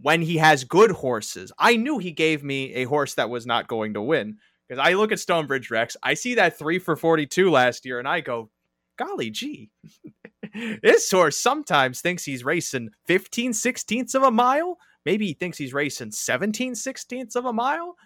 [0.00, 1.52] when he has good horses.
[1.58, 4.94] I knew he gave me a horse that was not going to win because I
[4.94, 8.50] look at Stonebridge Rex, I see that three for 42 last year, and I go,
[8.96, 9.70] golly gee,
[10.82, 14.78] this horse sometimes thinks he's racing 15 sixteenths of a mile.
[15.04, 17.96] Maybe he thinks he's racing 17 sixteenths of a mile.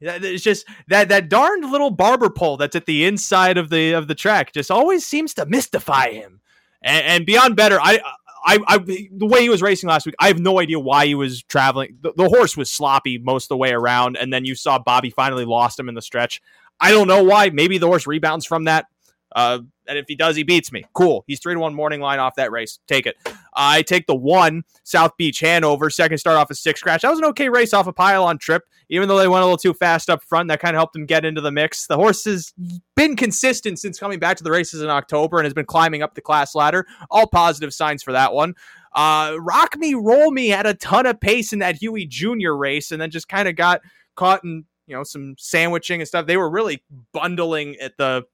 [0.00, 4.08] It's just that that darned little barber pole that's at the inside of the of
[4.08, 6.40] the track just always seems to mystify him.
[6.82, 8.00] And, and beyond better, I,
[8.44, 11.14] I, I, the way he was racing last week, I have no idea why he
[11.14, 11.98] was traveling.
[12.00, 15.10] The, the horse was sloppy most of the way around, and then you saw Bobby
[15.10, 16.42] finally lost him in the stretch.
[16.80, 17.50] I don't know why.
[17.50, 18.86] Maybe the horse rebounds from that.
[19.34, 20.84] Uh, and if he does, he beats me.
[20.92, 21.24] Cool.
[21.26, 22.78] He's three to one morning line off that race.
[22.86, 23.16] Take it.
[23.54, 25.90] I take the one South Beach Hanover.
[25.90, 27.02] Second start off a six scratch.
[27.02, 29.58] That was an okay race off a pylon trip, even though they went a little
[29.58, 30.48] too fast up front.
[30.48, 31.86] That kind of helped him get into the mix.
[31.86, 32.52] The horse has
[32.96, 36.14] been consistent since coming back to the races in October and has been climbing up
[36.14, 36.86] the class ladder.
[37.10, 38.54] All positive signs for that one.
[38.94, 42.52] Uh, Rock Me Roll Me had a ton of pace in that Huey Jr.
[42.52, 43.80] race and then just kind of got
[44.16, 46.26] caught in you know some sandwiching and stuff.
[46.26, 48.24] They were really bundling at the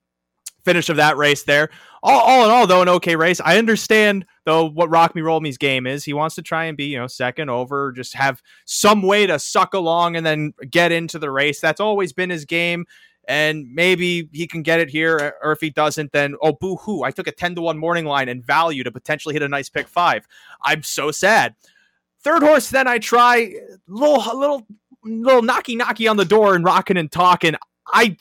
[0.69, 1.71] finish of that race there.
[2.03, 3.41] All, all in all, though, an okay race.
[3.43, 6.05] I understand though what Rock Me Roll Me's game is.
[6.05, 9.39] He wants to try and be, you know, second over, just have some way to
[9.39, 11.61] suck along and then get into the race.
[11.61, 12.85] That's always been his game.
[13.27, 17.03] And maybe he can get it here, or if he doesn't, then oh boo hoo!
[17.03, 19.69] I took a ten to one morning line and value to potentially hit a nice
[19.69, 20.27] pick five.
[20.63, 21.55] I'm so sad.
[22.21, 23.53] Third horse, then I try
[23.87, 24.67] little little
[25.05, 27.55] little knocky knocky on the door and rocking and talking.
[27.87, 28.17] I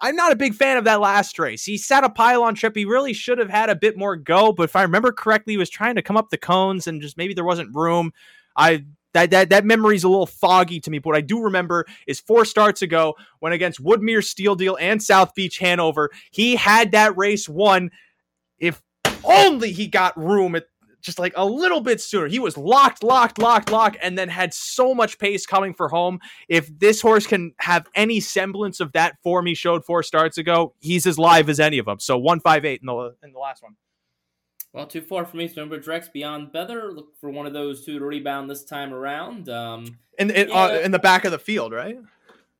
[0.00, 1.64] I'm not a big fan of that last race.
[1.64, 2.76] He sat a pylon trip.
[2.76, 5.58] He really should have had a bit more go, but if I remember correctly, he
[5.58, 8.12] was trying to come up the cones and just maybe there wasn't room.
[8.56, 10.98] I that that that memory's a little foggy to me.
[10.98, 15.02] But what I do remember is four starts ago when against Woodmere Steel Deal and
[15.02, 17.90] South Beach Hanover, he had that race won.
[18.58, 18.80] If
[19.24, 20.66] only he got room at
[21.02, 22.28] just like a little bit sooner.
[22.28, 26.20] He was locked, locked, locked, locked, and then had so much pace coming for home.
[26.48, 30.74] If this horse can have any semblance of that form he showed four starts ago,
[30.80, 31.98] he's as live as any of them.
[32.00, 33.76] So one five eight in the in the last one.
[34.72, 35.48] Well, too far for me.
[35.48, 36.90] Stonebridge Rex beyond better.
[36.92, 39.50] Look for one of those two to rebound this time around.
[39.50, 40.54] Um, in in, Yeah.
[40.54, 41.98] uh, in the back of the field, right?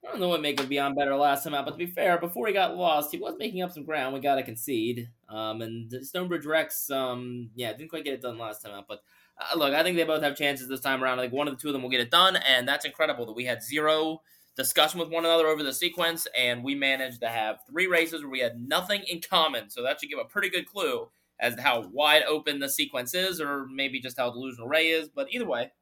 [0.04, 2.18] I don't know what made him beyond better last time out, but to be fair,
[2.18, 4.12] before he got lost, he was making up some ground.
[4.12, 5.08] We got to concede.
[5.28, 8.86] Um, and Stonebridge Rex, um, yeah, didn't quite get it done last time out.
[8.88, 9.02] But
[9.38, 11.20] uh, look, I think they both have chances this time around.
[11.20, 13.26] I think one of the two of them will get it done, and that's incredible
[13.26, 14.22] that we had zero
[14.56, 18.30] discussion with one another over the sequence, and we managed to have three races where
[18.30, 19.70] we had nothing in common.
[19.70, 23.14] So that should give a pretty good clue as to how wide open the sequence
[23.14, 25.08] is, or maybe just how delusional Ray is.
[25.08, 25.72] But either way,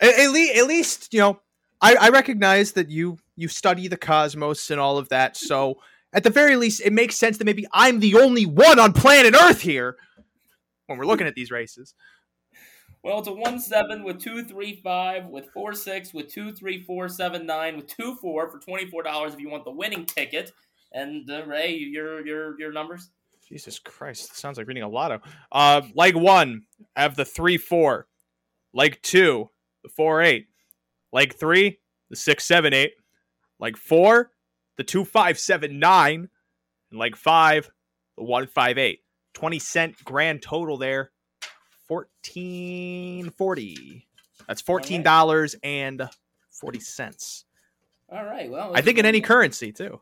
[0.00, 1.40] At, at, at least you know
[1.80, 5.76] I, I recognize that you you study the cosmos and all of that so
[6.12, 9.34] at the very least it makes sense that maybe i'm the only one on planet
[9.34, 9.96] earth here
[10.86, 11.94] when we're looking at these races.
[13.02, 16.82] Well, it's a one seven with two three five with four six with two three
[16.82, 20.06] four seven nine with two four for twenty four dollars if you want the winning
[20.06, 20.52] ticket.
[20.92, 23.10] And uh, Ray, your your your numbers.
[23.48, 25.20] jesus christ sounds like reading a lotto.
[25.52, 26.62] Uh leg one
[26.96, 28.08] I have the three four.
[28.72, 29.50] Leg two
[29.84, 30.48] the four eight.
[31.12, 31.78] Leg three
[32.10, 32.92] the six seven eight
[33.58, 34.30] leg four
[34.76, 36.28] the two five seven nine
[36.90, 37.70] and like five
[38.16, 39.00] the one five eight
[39.34, 41.10] 20 cent grand total there
[41.88, 44.06] 1440
[44.48, 46.08] that's $14 and
[46.50, 47.44] 40 cents
[48.08, 48.50] All right.
[48.50, 50.00] Well, i think in any currency too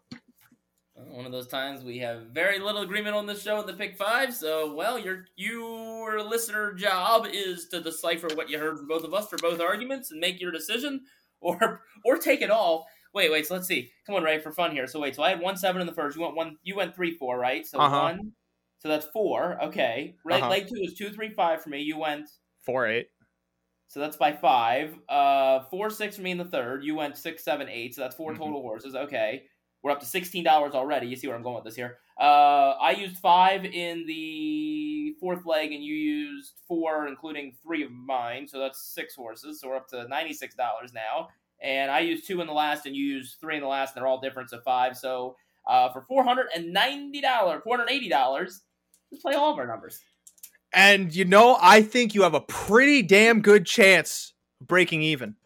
[1.10, 3.96] one of those times we have very little agreement on this show in the pick
[3.96, 4.34] five.
[4.34, 9.14] So, well, your your listener job is to decipher what you heard from both of
[9.14, 11.02] us for both arguments and make your decision,
[11.40, 12.86] or or take it all.
[13.14, 13.46] Wait, wait.
[13.46, 13.92] So let's see.
[14.06, 14.86] Come on, Ray, for fun here.
[14.86, 15.14] So wait.
[15.14, 16.16] So I had one seven in the first.
[16.16, 16.56] You went one.
[16.62, 17.64] You went three four, right?
[17.66, 18.00] So Uh-huh.
[18.02, 18.32] one.
[18.80, 19.62] So that's four.
[19.62, 20.16] Okay.
[20.24, 20.50] Ray, Uh-huh.
[20.50, 21.80] leg two is two three five for me.
[21.80, 22.28] You went.
[22.62, 23.08] 4 8
[23.88, 24.98] So that's by five.
[25.08, 26.82] Uh, four six for me in the third.
[26.82, 27.94] You went six seven eight.
[27.94, 28.38] So that's 4 Mhm.
[28.38, 28.94] total horses.
[28.96, 29.44] Okay,
[29.82, 31.06] we're up to sixteen dollars already.
[31.06, 31.98] You see where I'm going with this here.
[32.18, 37.90] Uh, I used five in the fourth leg, and you used four, including three of
[37.92, 38.48] mine.
[38.48, 39.60] So that's six horses.
[39.60, 41.28] So we're up to ninety six dollars now.
[41.64, 44.02] And I used two in the last, and you used three in the last, and
[44.02, 44.52] they're all different.
[44.52, 44.96] of five.
[44.96, 45.34] So
[45.66, 48.60] uh, for four hundred and ninety dollars, four hundred eighty dollars,
[49.10, 49.98] let's play all of our numbers.
[50.74, 55.36] and you know i think you have a pretty damn good chance of breaking even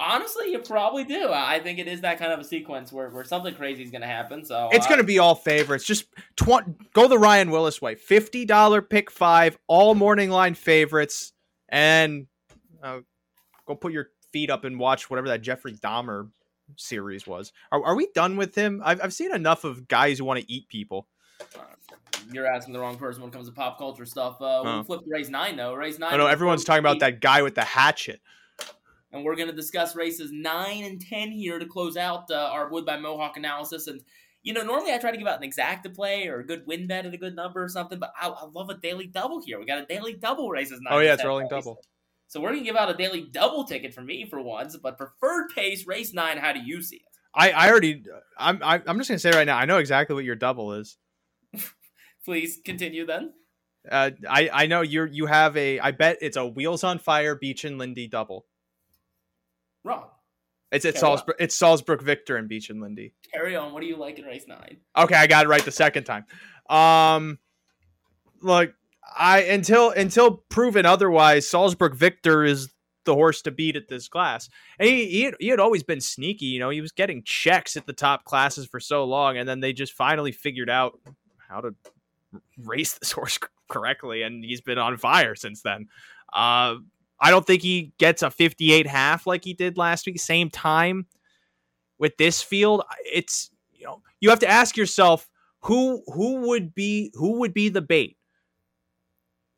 [0.00, 1.28] Honestly, you probably do.
[1.32, 4.02] I think it is that kind of a sequence where, where something crazy is going
[4.02, 4.44] to happen.
[4.44, 5.84] So It's uh, going to be all favorites.
[5.84, 6.04] Just
[6.36, 7.96] tw- go the Ryan Willis way.
[7.96, 11.32] Fifty dollar pick five, all morning line favorites,
[11.68, 12.28] and
[12.80, 13.00] uh,
[13.66, 14.10] go put your
[14.46, 16.30] up and watch whatever that Jeffrey Dahmer
[16.76, 17.52] series was.
[17.72, 18.80] Are, are we done with him?
[18.84, 21.06] I've I've seen enough of guys who want to eat people.
[22.32, 24.40] You're asking the wrong person when it comes to pop culture stuff.
[24.40, 24.78] Uh, Oh.
[24.78, 25.74] We flipped to race nine though.
[25.74, 26.12] Race nine.
[26.12, 28.20] I know everyone's talking about that guy with the hatchet.
[29.12, 32.68] and we're going to discuss races nine and ten here to close out uh, our
[32.68, 33.86] Woodbine Mohawk analysis.
[33.86, 34.02] And
[34.42, 36.64] you know, normally I try to give out an exact to play or a good
[36.66, 39.40] win bet at a good number or something, but I, I love a daily double
[39.42, 39.58] here.
[39.58, 40.80] We got a daily double races.
[40.90, 41.80] Oh yeah, it's rolling double.
[42.28, 45.48] So we're gonna give out a daily double ticket for me for once, but preferred
[45.54, 46.36] pace race nine.
[46.38, 47.02] How do you see it?
[47.34, 48.04] I I already
[48.36, 49.56] I'm I- I'm just gonna say right now.
[49.58, 50.96] I know exactly what your double is.
[52.24, 53.32] Please continue then.
[53.90, 55.80] Uh, I I know you're you have a.
[55.80, 58.44] I bet it's a Wheels on Fire Beach and Lindy double.
[59.84, 60.08] Wrong.
[60.70, 61.36] It's well- Salzburg.
[61.38, 63.14] It's Salzburg Victor and Beach and Lindy.
[63.32, 63.72] Carry on.
[63.72, 64.76] What do you like in race nine?
[64.96, 66.26] Okay, I got it right the second time.
[66.68, 67.38] Um,
[68.42, 68.74] look,
[69.16, 72.68] I until until proven otherwise, Salzburg Victor is
[73.04, 74.48] the horse to beat at this class.
[74.78, 76.46] And he he had, he had always been sneaky.
[76.46, 79.60] You know, he was getting checks at the top classes for so long, and then
[79.60, 81.00] they just finally figured out
[81.48, 81.74] how to
[82.58, 85.88] race this horse correctly, and he's been on fire since then.
[86.32, 86.76] Uh,
[87.20, 90.20] I don't think he gets a 58 half like he did last week.
[90.20, 91.06] Same time
[91.98, 95.28] with this field, it's you know you have to ask yourself
[95.62, 98.17] who who would be who would be the bait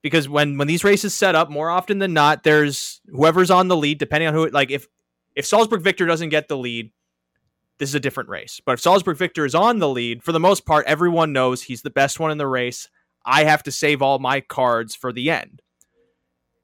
[0.03, 3.77] because when when these races set up more often than not there's whoever's on the
[3.77, 4.89] lead depending on who like if
[5.35, 6.91] if Salzburg Victor doesn't get the lead
[7.79, 8.61] this is a different race.
[8.63, 11.83] But if Salzburg Victor is on the lead for the most part everyone knows he's
[11.83, 12.89] the best one in the race.
[13.25, 15.61] I have to save all my cards for the end.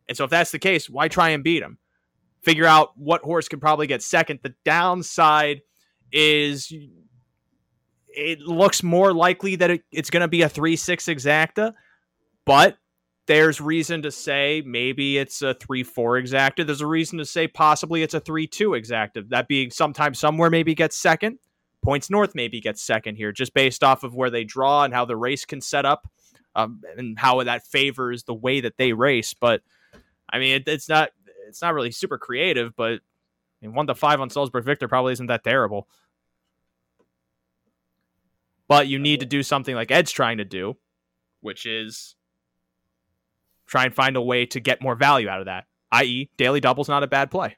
[0.09, 1.79] And so if that's the case why try and beat him?
[2.43, 4.41] Figure out what horse can probably get second.
[4.43, 5.63] The downside
[6.13, 6.73] is
[8.09, 10.79] it looks more likely that it, it's going to be a 3-6
[11.13, 11.75] exacta
[12.47, 12.79] but
[13.27, 18.03] there's reason to say maybe it's a 3-4 exacta there's a reason to say possibly
[18.03, 21.39] it's a 3-2 exacta that being sometimes somewhere maybe gets second.
[21.83, 25.05] Points north maybe gets second here just based off of where they draw and how
[25.05, 26.09] the race can set up
[26.55, 29.35] um, and how that favors the way that they race.
[29.35, 29.63] But
[30.29, 31.11] i mean it, it's not
[31.47, 33.01] it's not really super creative but
[33.63, 35.89] I mean, one to five on Salzburg Victor probably isn't that terrible.
[38.69, 40.77] But you need to do something like Ed's trying to do,
[41.41, 42.16] which is
[43.67, 45.65] try and find a way to get more value out of that.
[45.93, 47.57] I.e., daily double's not a bad play.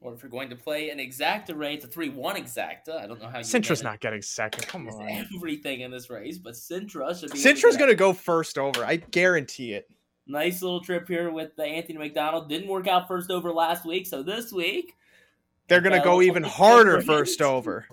[0.00, 3.28] Or if you're going to play an exacta race, a three-one exacta, I don't know
[3.28, 3.38] how.
[3.38, 4.66] you Sintra's not getting second.
[4.66, 5.26] Come on.
[5.34, 7.38] Everything in this race, but Sintra should be.
[7.38, 8.84] Sintra's going to go first over.
[8.84, 9.90] I guarantee it.
[10.28, 12.48] Nice little trip here with the Anthony McDonald.
[12.48, 14.94] Didn't work out first over last week, so this week
[15.68, 17.86] they're going to go even harder first over.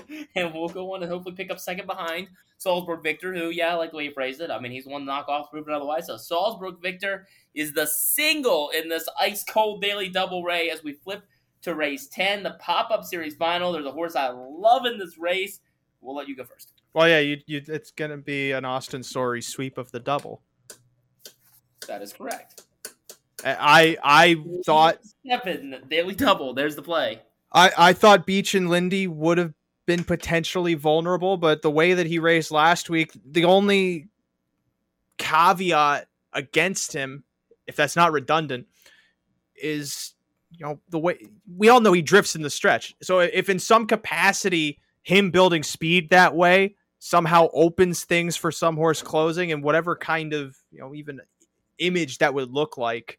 [0.36, 2.28] and we'll go on and hopefully pick up second behind
[2.58, 4.50] Salzburg Victor, who, yeah, I like the way you phrased it.
[4.50, 6.06] I mean, he's one knockoff, proven otherwise.
[6.06, 10.92] So Salzburg Victor is the single in this ice cold daily double ray as we
[10.92, 11.22] flip
[11.62, 13.72] to race 10, the pop up series final.
[13.72, 15.60] There's a horse I love in this race.
[16.00, 16.72] We'll let you go first.
[16.94, 20.42] Well, yeah, you, you, it's going to be an Austin Story sweep of the double.
[21.88, 22.62] That is correct.
[23.44, 26.54] I I thought seven daily double.
[26.54, 27.22] There's the play.
[27.52, 29.52] I I thought Beech and Lindy would have
[29.92, 34.08] been potentially vulnerable, but the way that he raced last week, the only
[35.18, 37.24] caveat against him,
[37.66, 38.66] if that's not redundant,
[39.54, 40.14] is
[40.50, 41.18] you know the way
[41.58, 42.94] we all know he drifts in the stretch.
[43.02, 48.76] So if in some capacity him building speed that way somehow opens things for some
[48.76, 51.20] horse closing and whatever kind of you know even
[51.78, 53.18] image that would look like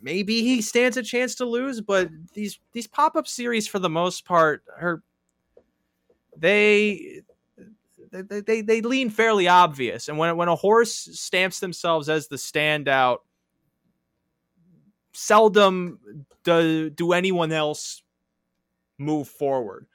[0.00, 4.24] maybe he stands a chance to lose but these these pop-up series for the most
[4.24, 5.02] part are
[6.38, 7.22] they
[8.10, 12.36] they, they, they lean fairly obvious and when when a horse stamps themselves as the
[12.36, 13.18] standout
[15.12, 15.98] seldom
[16.44, 18.02] do, do anyone else
[18.98, 19.86] move forward.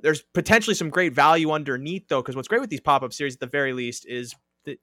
[0.00, 3.34] There's potentially some great value underneath though, because what's great with these pop up series
[3.34, 4.34] at the very least is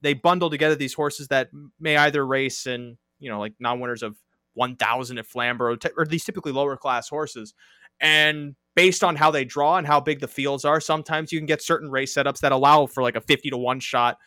[0.01, 1.49] they bundle together these horses that
[1.80, 4.18] may either race in you know like non winners of
[4.55, 7.53] 1,000 at Flamborough or these typically lower class horses,
[7.99, 11.45] and based on how they draw and how big the fields are, sometimes you can
[11.45, 14.17] get certain race setups that allow for like a 50 to one shot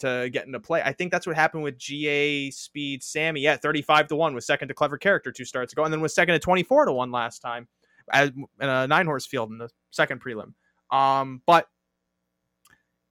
[0.00, 0.80] to get into play.
[0.82, 3.40] I think that's what happened with GA Speed Sammy.
[3.40, 6.14] Yeah, 35 to 1 was second to Clever Character two starts ago, and then was
[6.14, 7.68] second to 24 to 1 last time
[8.14, 10.54] in a nine horse field in the second prelim.
[10.90, 11.66] Um, but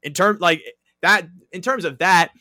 [0.02, 0.64] in terms like
[1.02, 2.32] that, in terms of that,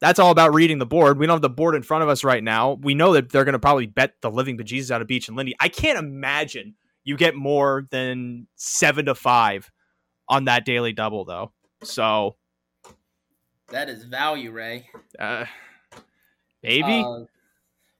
[0.00, 1.18] that's all about reading the board.
[1.18, 2.74] We don't have the board in front of us right now.
[2.74, 5.36] We know that they're going to probably bet the living bejesus out of Beach and
[5.36, 5.56] Lindy.
[5.58, 6.74] I can't imagine
[7.04, 9.70] you get more than seven to five
[10.28, 11.52] on that daily double, though.
[11.82, 12.36] So
[13.68, 14.88] that is value, Ray.
[15.18, 15.44] Uh,
[16.62, 17.02] maybe.
[17.04, 17.24] Uh,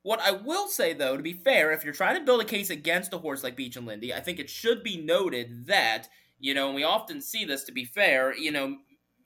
[0.02, 2.70] what I will say, though, to be fair, if you're trying to build a case
[2.70, 6.08] against a horse like Beach and Lindy, I think it should be noted that,
[6.40, 8.76] you know, and we often see this, to be fair, you know,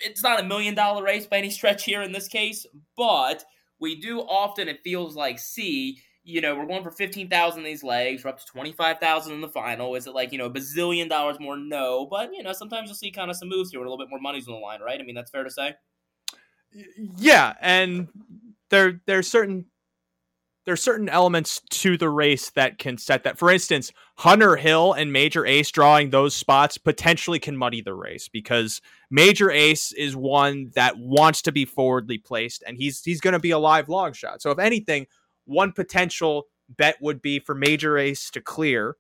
[0.01, 2.67] it's not a million dollar race by any stretch here in this case,
[2.97, 3.45] but
[3.81, 8.25] we do often, it feels like, see, you know, we're going for 15,000 these legs,
[8.25, 9.95] we're up to 25,000 in the final.
[9.95, 11.57] Is it like, you know, a bazillion dollars more?
[11.57, 14.05] No, but, you know, sometimes you'll see kind of some moves here with a little
[14.05, 15.01] bit more money's on the line, right?
[15.01, 15.77] I mean, that's fair to say
[17.19, 18.09] yeah, and
[18.71, 19.67] there there's certain
[20.65, 23.39] there's certain elements to the race that can set that.
[23.39, 28.29] For instance, Hunter Hill and Major Ace drawing those spots potentially can muddy the race
[28.29, 33.33] because Major Ace is one that wants to be forwardly placed and he's he's going
[33.33, 34.43] to be a live long shot.
[34.43, 35.07] So if anything,
[35.47, 38.97] one potential bet would be for Major Ace to clear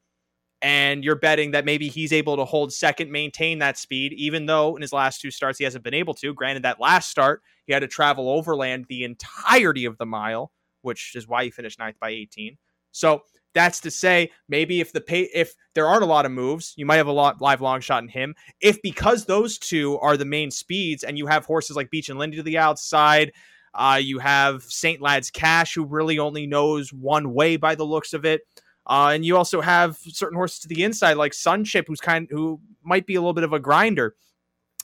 [0.62, 4.74] and you're betting that maybe he's able to hold second, maintain that speed, even though
[4.74, 6.32] in his last two starts he hasn't been able to.
[6.32, 10.51] Granted, that last start he had to travel overland the entirety of the mile,
[10.82, 12.57] which is why he finished ninth by 18.
[12.92, 13.22] So
[13.55, 16.86] that's to say, maybe if the pay, if there aren't a lot of moves, you
[16.86, 18.34] might have a lot live long shot in him.
[18.61, 22.18] If because those two are the main speeds, and you have horses like Beach and
[22.18, 23.32] Lindy to the outside,
[23.76, 28.14] uh, you have Saint Lads Cash, who really only knows one way by the looks
[28.14, 28.40] of it.
[28.86, 32.60] Uh, and you also have certain horses to the inside, like Sunship, who's kind who
[32.82, 34.14] might be a little bit of a grinder.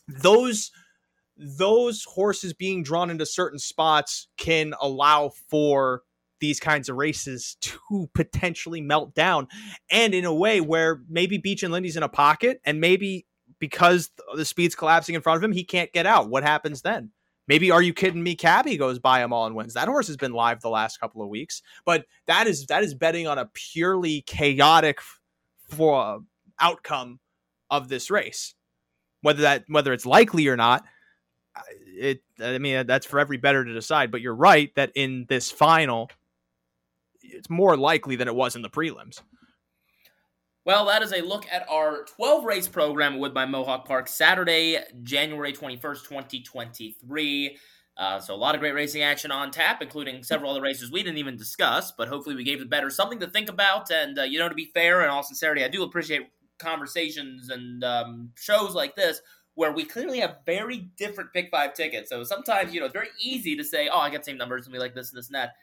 [0.09, 0.70] Those
[1.36, 6.03] those horses being drawn into certain spots can allow for
[6.40, 9.49] these kinds of races to potentially melt down,
[9.90, 13.26] and in a way where maybe Beach and Lindy's in a pocket, and maybe
[13.59, 16.28] because the speed's collapsing in front of him, he can't get out.
[16.28, 17.12] What happens then?
[17.53, 18.35] Maybe are you kidding me?
[18.35, 19.75] Cabby goes by him all and wins.
[19.75, 22.95] That horse has been live the last couple of weeks, but that is that is
[22.95, 25.01] betting on a purely chaotic
[25.69, 26.21] for
[26.59, 27.21] outcome
[27.69, 28.55] of this race.
[29.21, 30.85] Whether that whether it's likely or not,
[31.87, 32.23] it.
[32.41, 34.11] I mean that's for every better to decide.
[34.11, 36.09] But you're right that in this final,
[37.21, 39.21] it's more likely than it was in the prelims.
[40.65, 44.79] Well, that is a look at our 12 race program at Woodbine Mohawk Park, Saturday,
[45.03, 47.57] January 21st, 2023.
[47.97, 51.03] Uh, so, a lot of great racing action on tap, including several other races we
[51.03, 53.91] didn't even discuss, but hopefully we gave the better something to think about.
[53.91, 56.29] And, uh, you know, to be fair, in all sincerity, I do appreciate
[56.61, 59.21] conversations and um, shows like this
[59.55, 62.09] where we clearly have very different pick five tickets.
[62.09, 64.73] So sometimes, you know, it's very easy to say, oh, I got same numbers and
[64.73, 65.55] we like this and this and that.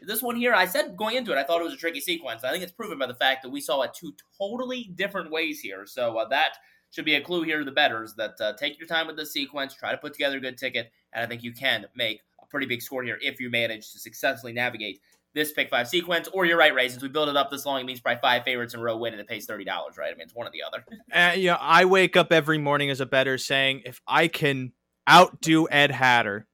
[0.00, 2.44] This one here, I said going into it, I thought it was a tricky sequence.
[2.44, 5.60] I think it's proven by the fact that we saw it two totally different ways
[5.60, 5.86] here.
[5.86, 6.52] So uh, that
[6.90, 9.32] should be a clue here to the betters that uh, take your time with this
[9.32, 12.46] sequence, try to put together a good ticket, and I think you can make a
[12.46, 15.00] pretty big score here if you manage to successfully navigate
[15.34, 16.28] this pick five sequence.
[16.28, 18.44] Or you're right, Ray, since we build it up this long, it means probably five
[18.44, 20.12] favorites in a row win and it pays $30, right?
[20.12, 20.84] I mean, it's one or the other.
[21.12, 24.72] Uh, you know, I wake up every morning as a better saying, if I can
[25.08, 26.46] outdo Ed Hatter,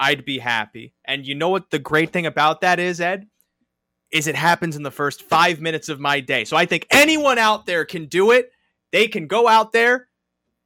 [0.00, 0.94] I'd be happy.
[1.04, 3.28] And you know what the great thing about that is, Ed?
[4.10, 6.44] Is it happens in the first five minutes of my day.
[6.44, 8.50] So I think anyone out there can do it.
[8.92, 10.08] They can go out there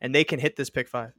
[0.01, 1.12] and they can hit this pick five.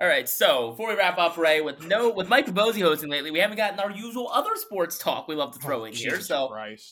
[0.00, 3.30] All right, so before we wrap up, Ray, with no with Mike Bozy hosting lately,
[3.30, 6.20] we haven't gotten our usual other sports talk we love to throw Oh, in here.
[6.20, 6.48] So,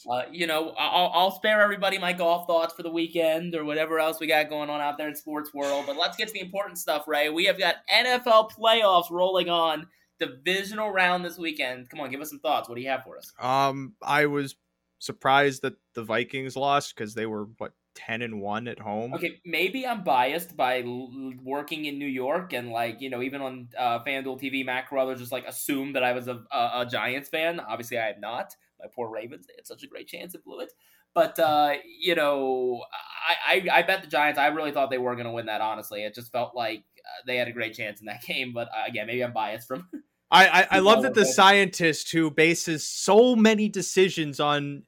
[0.09, 3.99] uh, you know, I'll, I'll spare everybody my golf thoughts for the weekend or whatever
[3.99, 5.87] else we got going on out there in sports world.
[5.87, 7.31] But let's get to the important stuff, Ray.
[7.31, 9.89] We have got NFL playoffs rolling on,
[10.21, 11.89] divisional round this weekend.
[11.91, 12.68] Come on, give us some thoughts.
[12.68, 13.33] What do you have for us?
[13.41, 14.57] Um, I was
[14.99, 19.14] surprised that the Vikings lost because they were what ten and one at home.
[19.14, 23.41] Okay, maybe I'm biased by l- working in New York and like you know even
[23.41, 26.89] on uh, FanDuel TV, Matt Carruthers just like assumed that I was a, a, a
[26.91, 27.61] Giants fan.
[27.61, 28.55] Obviously, I am not.
[28.79, 30.73] My poor Ravens, they had such a great chance it blew it.
[31.14, 32.85] But uh, you know,
[33.29, 34.39] I, I I bet the Giants.
[34.39, 35.61] I really thought they were going to win that.
[35.61, 38.53] Honestly, it just felt like uh, they had a great chance in that game.
[38.53, 39.89] But uh, again, maybe I'm biased from.
[40.31, 44.85] I I, I love that the scientist who bases so many decisions on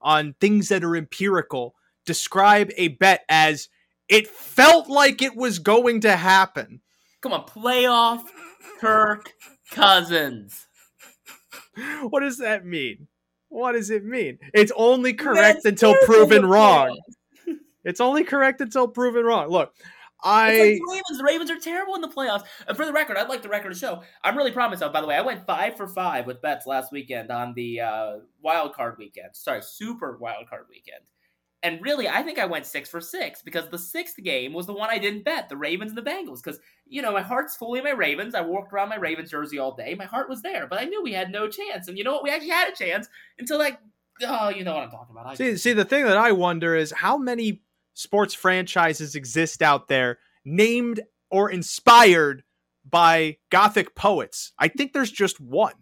[0.00, 1.74] on things that are empirical
[2.04, 3.68] describe a bet as
[4.08, 6.80] it felt like it was going to happen.
[7.20, 8.22] Come on, playoff
[8.80, 9.32] Kirk
[9.70, 10.66] Cousins.
[12.02, 13.08] What does that mean?
[13.48, 14.38] What does it mean?
[14.54, 16.98] It's only correct That's until proven wrong.
[17.84, 19.48] It's only correct until proven wrong.
[19.48, 21.18] Look, It's I like the Ravens.
[21.18, 22.44] The Ravens are terrible in the playoffs.
[22.66, 24.02] And for the record, I'd like the record to show.
[24.24, 24.92] I'm really proud of myself.
[24.92, 28.16] By the way, I went five for five with bets last weekend on the uh,
[28.42, 29.30] wild card weekend.
[29.34, 31.02] Sorry, super wild card weekend.
[31.62, 34.72] And really, I think I went six for six because the sixth game was the
[34.72, 36.42] one I didn't bet, the Ravens and the Bengals.
[36.42, 38.34] Because you know my heart's fully in my Ravens.
[38.34, 39.94] I walked around my Ravens jersey all day.
[39.94, 41.88] My heart was there, but I knew we had no chance.
[41.88, 42.22] And you know what?
[42.22, 43.08] We actually had a chance
[43.38, 43.78] until like,
[44.22, 45.26] oh, you know what I'm talking about.
[45.26, 47.62] I, See, see, the thing that I wonder is how many
[47.96, 52.44] sports franchises exist out there named or inspired
[52.88, 54.52] by Gothic poets.
[54.58, 55.72] I think there's just one.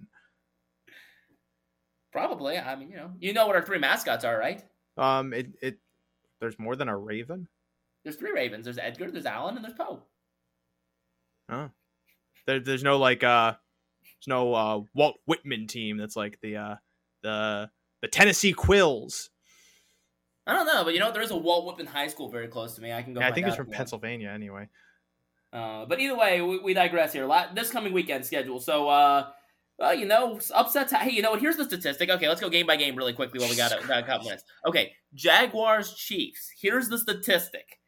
[2.12, 2.56] probably.
[2.56, 4.62] I mean, you know, you know what our three mascots are, right?
[4.96, 5.78] Um, it, it
[6.40, 7.48] there's more than a raven.
[8.04, 8.64] There's three Ravens.
[8.64, 10.02] There's Edgar, there's Allen, and there's Poe.
[11.50, 11.70] Oh,
[12.46, 13.54] there, there's no like uh,
[14.02, 16.76] there's no uh Walt Whitman team that's like the uh
[17.22, 17.70] the
[18.02, 19.30] the Tennessee Quills.
[20.46, 21.10] I don't know, but you know?
[21.12, 22.92] There is a Walt Whitman High School very close to me.
[22.92, 23.20] I can go.
[23.20, 23.76] Yeah, I think it's from if you want.
[23.78, 24.68] Pennsylvania anyway.
[25.52, 27.24] Uh, but either way, we, we digress here.
[27.26, 28.60] La- This coming weekend schedule.
[28.60, 29.28] So, uh,
[29.78, 30.92] well, you know, upsets.
[30.92, 31.40] Hey, you know what?
[31.40, 32.10] Here's the statistic.
[32.10, 34.26] Okay, let's go game by game really quickly while we got a, got a couple
[34.26, 34.44] minutes.
[34.66, 36.50] Okay, Jaguars Chiefs.
[36.60, 37.80] Here's the statistic.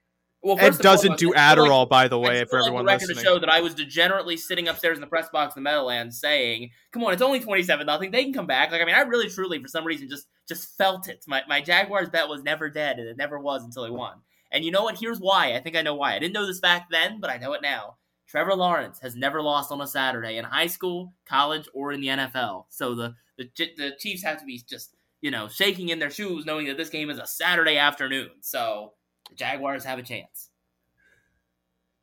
[0.47, 3.09] Well, Ed doesn't foremost, do feel like- Adderall, by the way, for everyone the record
[3.09, 3.17] listening.
[3.17, 6.21] to show that I was degenerately sitting upstairs in the press box in the Meadowlands
[6.21, 8.11] saying, "Come on, it's only twenty-seven nothing.
[8.13, 10.77] They can come back." Like, I mean, I really, truly, for some reason, just just
[10.79, 11.25] felt it.
[11.27, 14.21] My my Jaguars bet was never dead, and it never was until they won.
[14.53, 14.99] And you know what?
[14.99, 15.55] Here's why.
[15.55, 16.15] I think I know why.
[16.15, 17.97] I didn't know this fact then, but I know it now.
[18.29, 22.09] Trevor Lawrence has never lost on a Saturday in high school, college, or in the
[22.09, 22.67] NFL.
[22.69, 26.45] So the the the Chiefs have to be just you know shaking in their shoes,
[26.47, 28.31] knowing that this game is a Saturday afternoon.
[28.43, 28.93] So
[29.35, 30.51] Jaguars have a chance.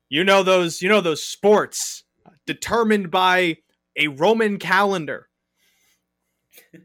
[0.09, 2.03] You know those you know those sports
[2.45, 3.57] determined by
[3.95, 5.29] a Roman calendar.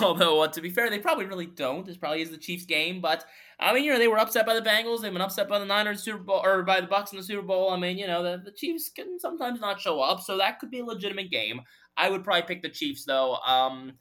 [0.00, 1.84] Although, uh, to be fair, they probably really don't.
[1.84, 3.24] This probably is the Chiefs' game, but
[3.58, 5.00] I mean, you know, they were upset by the Bengals.
[5.00, 7.42] They've been upset by the Niners Super Bowl or by the Bucs in the Super
[7.42, 7.70] Bowl.
[7.70, 10.70] I mean, you know, the, the Chiefs can sometimes not show up, so that could
[10.70, 11.62] be a legitimate game.
[11.96, 13.36] I would probably pick the Chiefs though.
[13.36, 13.94] Um,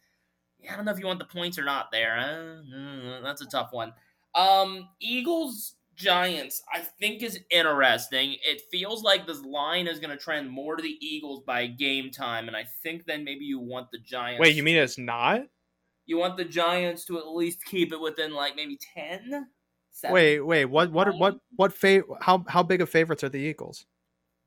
[0.60, 1.92] yeah, I don't know if you want the points or not.
[1.92, 3.94] There, uh, mm, that's a tough one.
[4.38, 8.36] Um, Eagles Giants, I think is interesting.
[8.44, 12.12] It feels like this line is going to trend more to the Eagles by game
[12.12, 14.40] time, and I think then maybe you want the Giants.
[14.40, 15.42] Wait, you mean it's not?
[16.06, 19.48] You want the Giants to at least keep it within like maybe 10?
[19.92, 20.14] Seven?
[20.14, 20.66] Wait, wait.
[20.66, 20.92] What?
[20.92, 21.18] What?
[21.18, 21.40] What?
[21.56, 21.74] What?
[21.74, 22.46] Fa- how?
[22.48, 23.88] How big of favorites are the Eagles?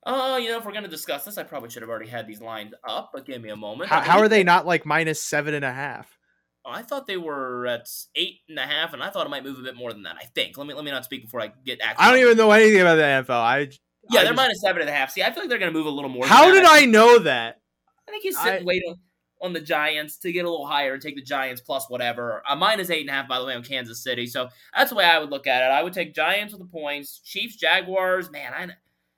[0.06, 2.26] Oh, you know, if we're going to discuss this, I probably should have already had
[2.26, 3.90] these lined up, but give me a moment.
[3.90, 6.16] How, how are they not like minus seven and a half?
[6.64, 9.44] Oh, I thought they were at eight and a half, and I thought it might
[9.44, 10.16] move a bit more than that.
[10.20, 10.58] I think.
[10.58, 11.80] Let me let me not speak before I get.
[11.98, 13.30] I don't even know anything about the NFL.
[13.40, 13.68] I Yeah, I
[14.10, 15.10] they're just- minus seven and a half.
[15.10, 16.24] See, I feel like they're going to move a little more.
[16.24, 17.60] than How did I know that?
[18.06, 18.96] I think he's sitting I- waiting
[19.42, 22.42] on the Giants to get a little higher and take the Giants plus whatever.
[22.46, 24.26] Uh, minus eight and a half, by the way, on Kansas City.
[24.26, 25.72] So that's the way I would look at it.
[25.72, 27.20] I would take Giants with the points.
[27.24, 28.30] Chiefs, Jaguars.
[28.30, 28.68] Man, I,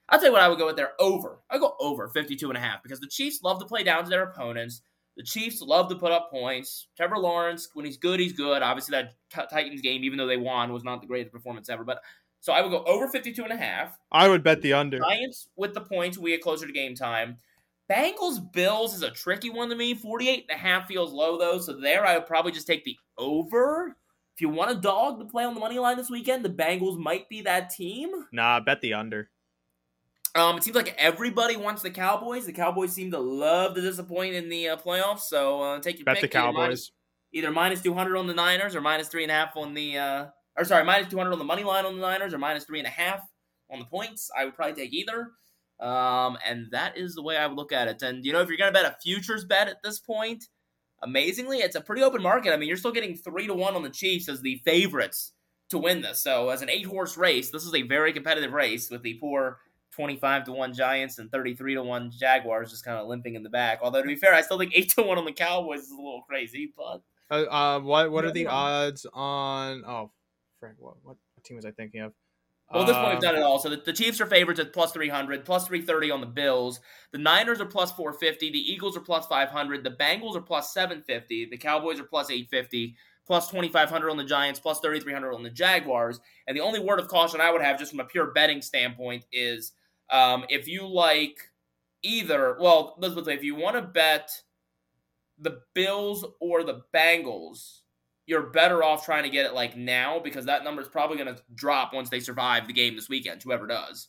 [0.08, 1.40] I'll tell you what I would go with there over.
[1.50, 4.10] I go over 52 and a half because the Chiefs love to play down to
[4.10, 4.82] their opponents.
[5.22, 6.88] The Chiefs love to put up points.
[6.96, 8.60] Trevor Lawrence, when he's good, he's good.
[8.60, 9.14] Obviously, that
[9.50, 11.84] Titans game, even though they won, was not the greatest performance ever.
[11.84, 12.02] But
[12.40, 13.96] so I would go over 52 and a half.
[14.10, 14.98] I would bet the under.
[14.98, 16.18] Giants with the points.
[16.18, 17.36] We get closer to game time.
[17.88, 19.94] Bengals Bills is a tricky one to me.
[19.94, 21.60] 48 and a half feels low though.
[21.60, 23.96] So there I would probably just take the over.
[24.34, 26.98] If you want a dog to play on the money line this weekend, the Bengals
[26.98, 28.10] might be that team.
[28.32, 29.30] Nah, bet the under.
[30.34, 32.46] Um, it seems like everybody wants the Cowboys.
[32.46, 35.20] The Cowboys seem to love to disappoint in the uh, playoffs.
[35.20, 36.22] So uh, take your bet pick.
[36.22, 36.90] the Cowboys.
[37.32, 39.98] Either minus, two hundred on the Niners or minus three and a half on the.
[39.98, 40.26] Uh,
[40.56, 42.78] or sorry, minus two hundred on the money line on the Niners or minus three
[42.78, 43.20] and a half
[43.70, 44.30] on the points.
[44.36, 45.32] I would probably take either.
[45.80, 48.02] Um, and that is the way I would look at it.
[48.02, 50.44] And you know, if you're gonna bet a futures bet at this point,
[51.02, 52.52] amazingly, it's a pretty open market.
[52.52, 55.32] I mean, you're still getting three to one on the Chiefs as the favorites
[55.70, 56.20] to win this.
[56.20, 59.58] So as an eight horse race, this is a very competitive race with the poor
[59.92, 63.50] 25 to 1 Giants and 33 to 1 Jaguars just kind of limping in the
[63.50, 63.80] back.
[63.82, 65.96] Although to be fair, I still think 8 to 1 on the Cowboys is a
[65.96, 70.10] little crazy, but uh, uh what what are the odds on oh
[70.60, 72.12] Frank what what team was I thinking of?
[72.72, 73.58] Well, at this point, we've done it all.
[73.58, 76.80] So the, the, Chiefs are favorites at plus 300, plus 330 on the Bills.
[77.12, 78.50] The Niners are plus 450.
[78.50, 79.84] The Eagles are plus 500.
[79.84, 81.48] The Bengals are plus 750.
[81.50, 86.20] The Cowboys are plus 850, plus 2,500 on the Giants, plus 3,300 on the Jaguars.
[86.46, 89.26] And the only word of caution I would have, just from a pure betting standpoint,
[89.32, 89.72] is
[90.10, 91.38] um, if you like
[92.02, 94.30] either, well, let's say if you want to bet
[95.38, 97.80] the Bills or the Bengals,
[98.26, 101.34] you're better off trying to get it like now because that number is probably going
[101.34, 104.08] to drop once they survive the game this weekend, whoever does.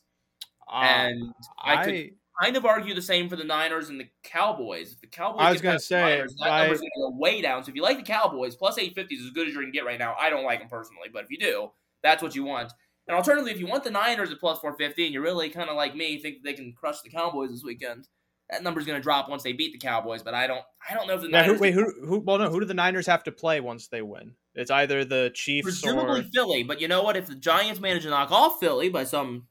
[0.72, 2.10] Uh, and I, I, could
[2.42, 4.94] kind of argue the same for the Niners and the Cowboys.
[4.94, 7.18] If the Cowboys, I was going to say Niners, that I, number's going to go
[7.18, 7.64] way down.
[7.64, 9.78] So if you like the Cowboys, plus 850 is as good as you're going to
[9.78, 10.16] get right now.
[10.20, 11.72] I don't like them personally, but if you do,
[12.02, 12.72] that's what you want.
[13.08, 15.76] And alternatively, if you want the Niners at plus 450 and you're really kind of
[15.76, 18.08] like me, think they can crush the Cowboys this weekend,
[18.50, 20.24] that number's going to drop once they beat the Cowboys.
[20.24, 21.56] But I don't, I don't know if the Niners.
[21.56, 22.20] who, wait, who, who?
[22.20, 22.50] Well, no.
[22.50, 24.34] Who do the Niners have to play once they win?
[24.56, 26.64] It's either the Chiefs presumably or Philly.
[26.64, 27.18] But you know what?
[27.18, 29.48] If the Giants manage to knock off Philly by some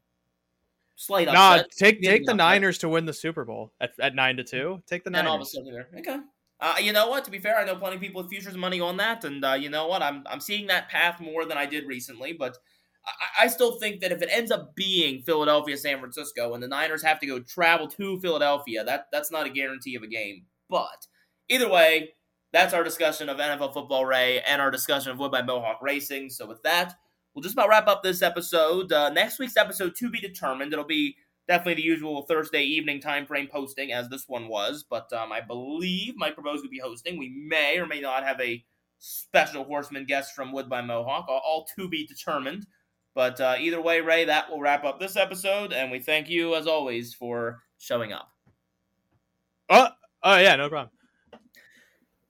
[0.97, 4.37] slight upset, nah, take take the Niners to win the Super Bowl at, at nine
[4.37, 4.83] to two.
[4.87, 5.21] Take the Niners.
[5.21, 5.89] And all of a sudden, there.
[5.99, 6.21] Okay.
[6.61, 7.25] Uh, you know what?
[7.25, 9.55] To be fair, I know plenty of people with futures money on that, and uh,
[9.55, 10.01] you know what?
[10.01, 12.57] I'm I'm seeing that path more than I did recently, but
[13.07, 16.69] I, I still think that if it ends up being Philadelphia, San Francisco, and the
[16.69, 20.45] Niners have to go travel to Philadelphia, that that's not a guarantee of a game.
[20.69, 21.07] But
[21.49, 22.15] either way,
[22.53, 26.31] that's our discussion of NFL football, Ray, and our discussion of Woodbine Mohawk Racing.
[26.31, 26.95] So with that,
[27.35, 28.93] we'll just about wrap up this episode.
[28.93, 30.73] Uh, next week's episode to be determined.
[30.73, 31.17] It'll be
[31.49, 35.41] definitely the usual Thursday evening time frame posting as this one was, but um, I
[35.41, 37.19] believe Mike Propose will be hosting.
[37.19, 38.65] We may or may not have a
[38.99, 42.67] special horseman guest from Woodbine Mohawk, all, all to be determined.
[43.15, 46.55] But uh, either way, Ray, that will wrap up this episode, and we thank you
[46.55, 48.31] as always for showing up.
[49.69, 49.89] Oh,
[50.23, 50.91] oh yeah, no problem.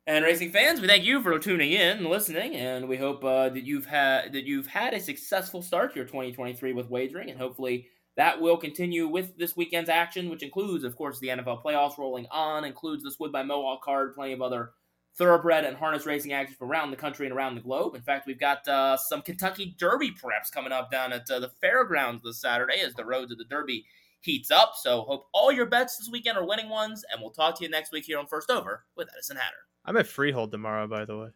[0.07, 3.51] And racing fans, we thank you for tuning in and listening, and we hope uh,
[3.51, 7.39] that you've had that you've had a successful start to your 2023 with wagering, and
[7.39, 11.99] hopefully that will continue with this weekend's action, which includes, of course, the NFL playoffs
[11.99, 14.73] rolling on, includes the Woodbine Mohawk card, plenty of other
[15.17, 17.95] thoroughbred and harness racing action from around the country and around the globe.
[17.95, 21.51] In fact, we've got uh, some Kentucky Derby preps coming up down at uh, the
[21.61, 23.85] fairgrounds this Saturday as the road to the Derby
[24.21, 24.73] heats up.
[24.77, 27.71] So, hope all your bets this weekend are winning ones, and we'll talk to you
[27.71, 29.57] next week here on First Over with Edison Hatter.
[29.85, 31.29] I'm at Freehold tomorrow, by the way.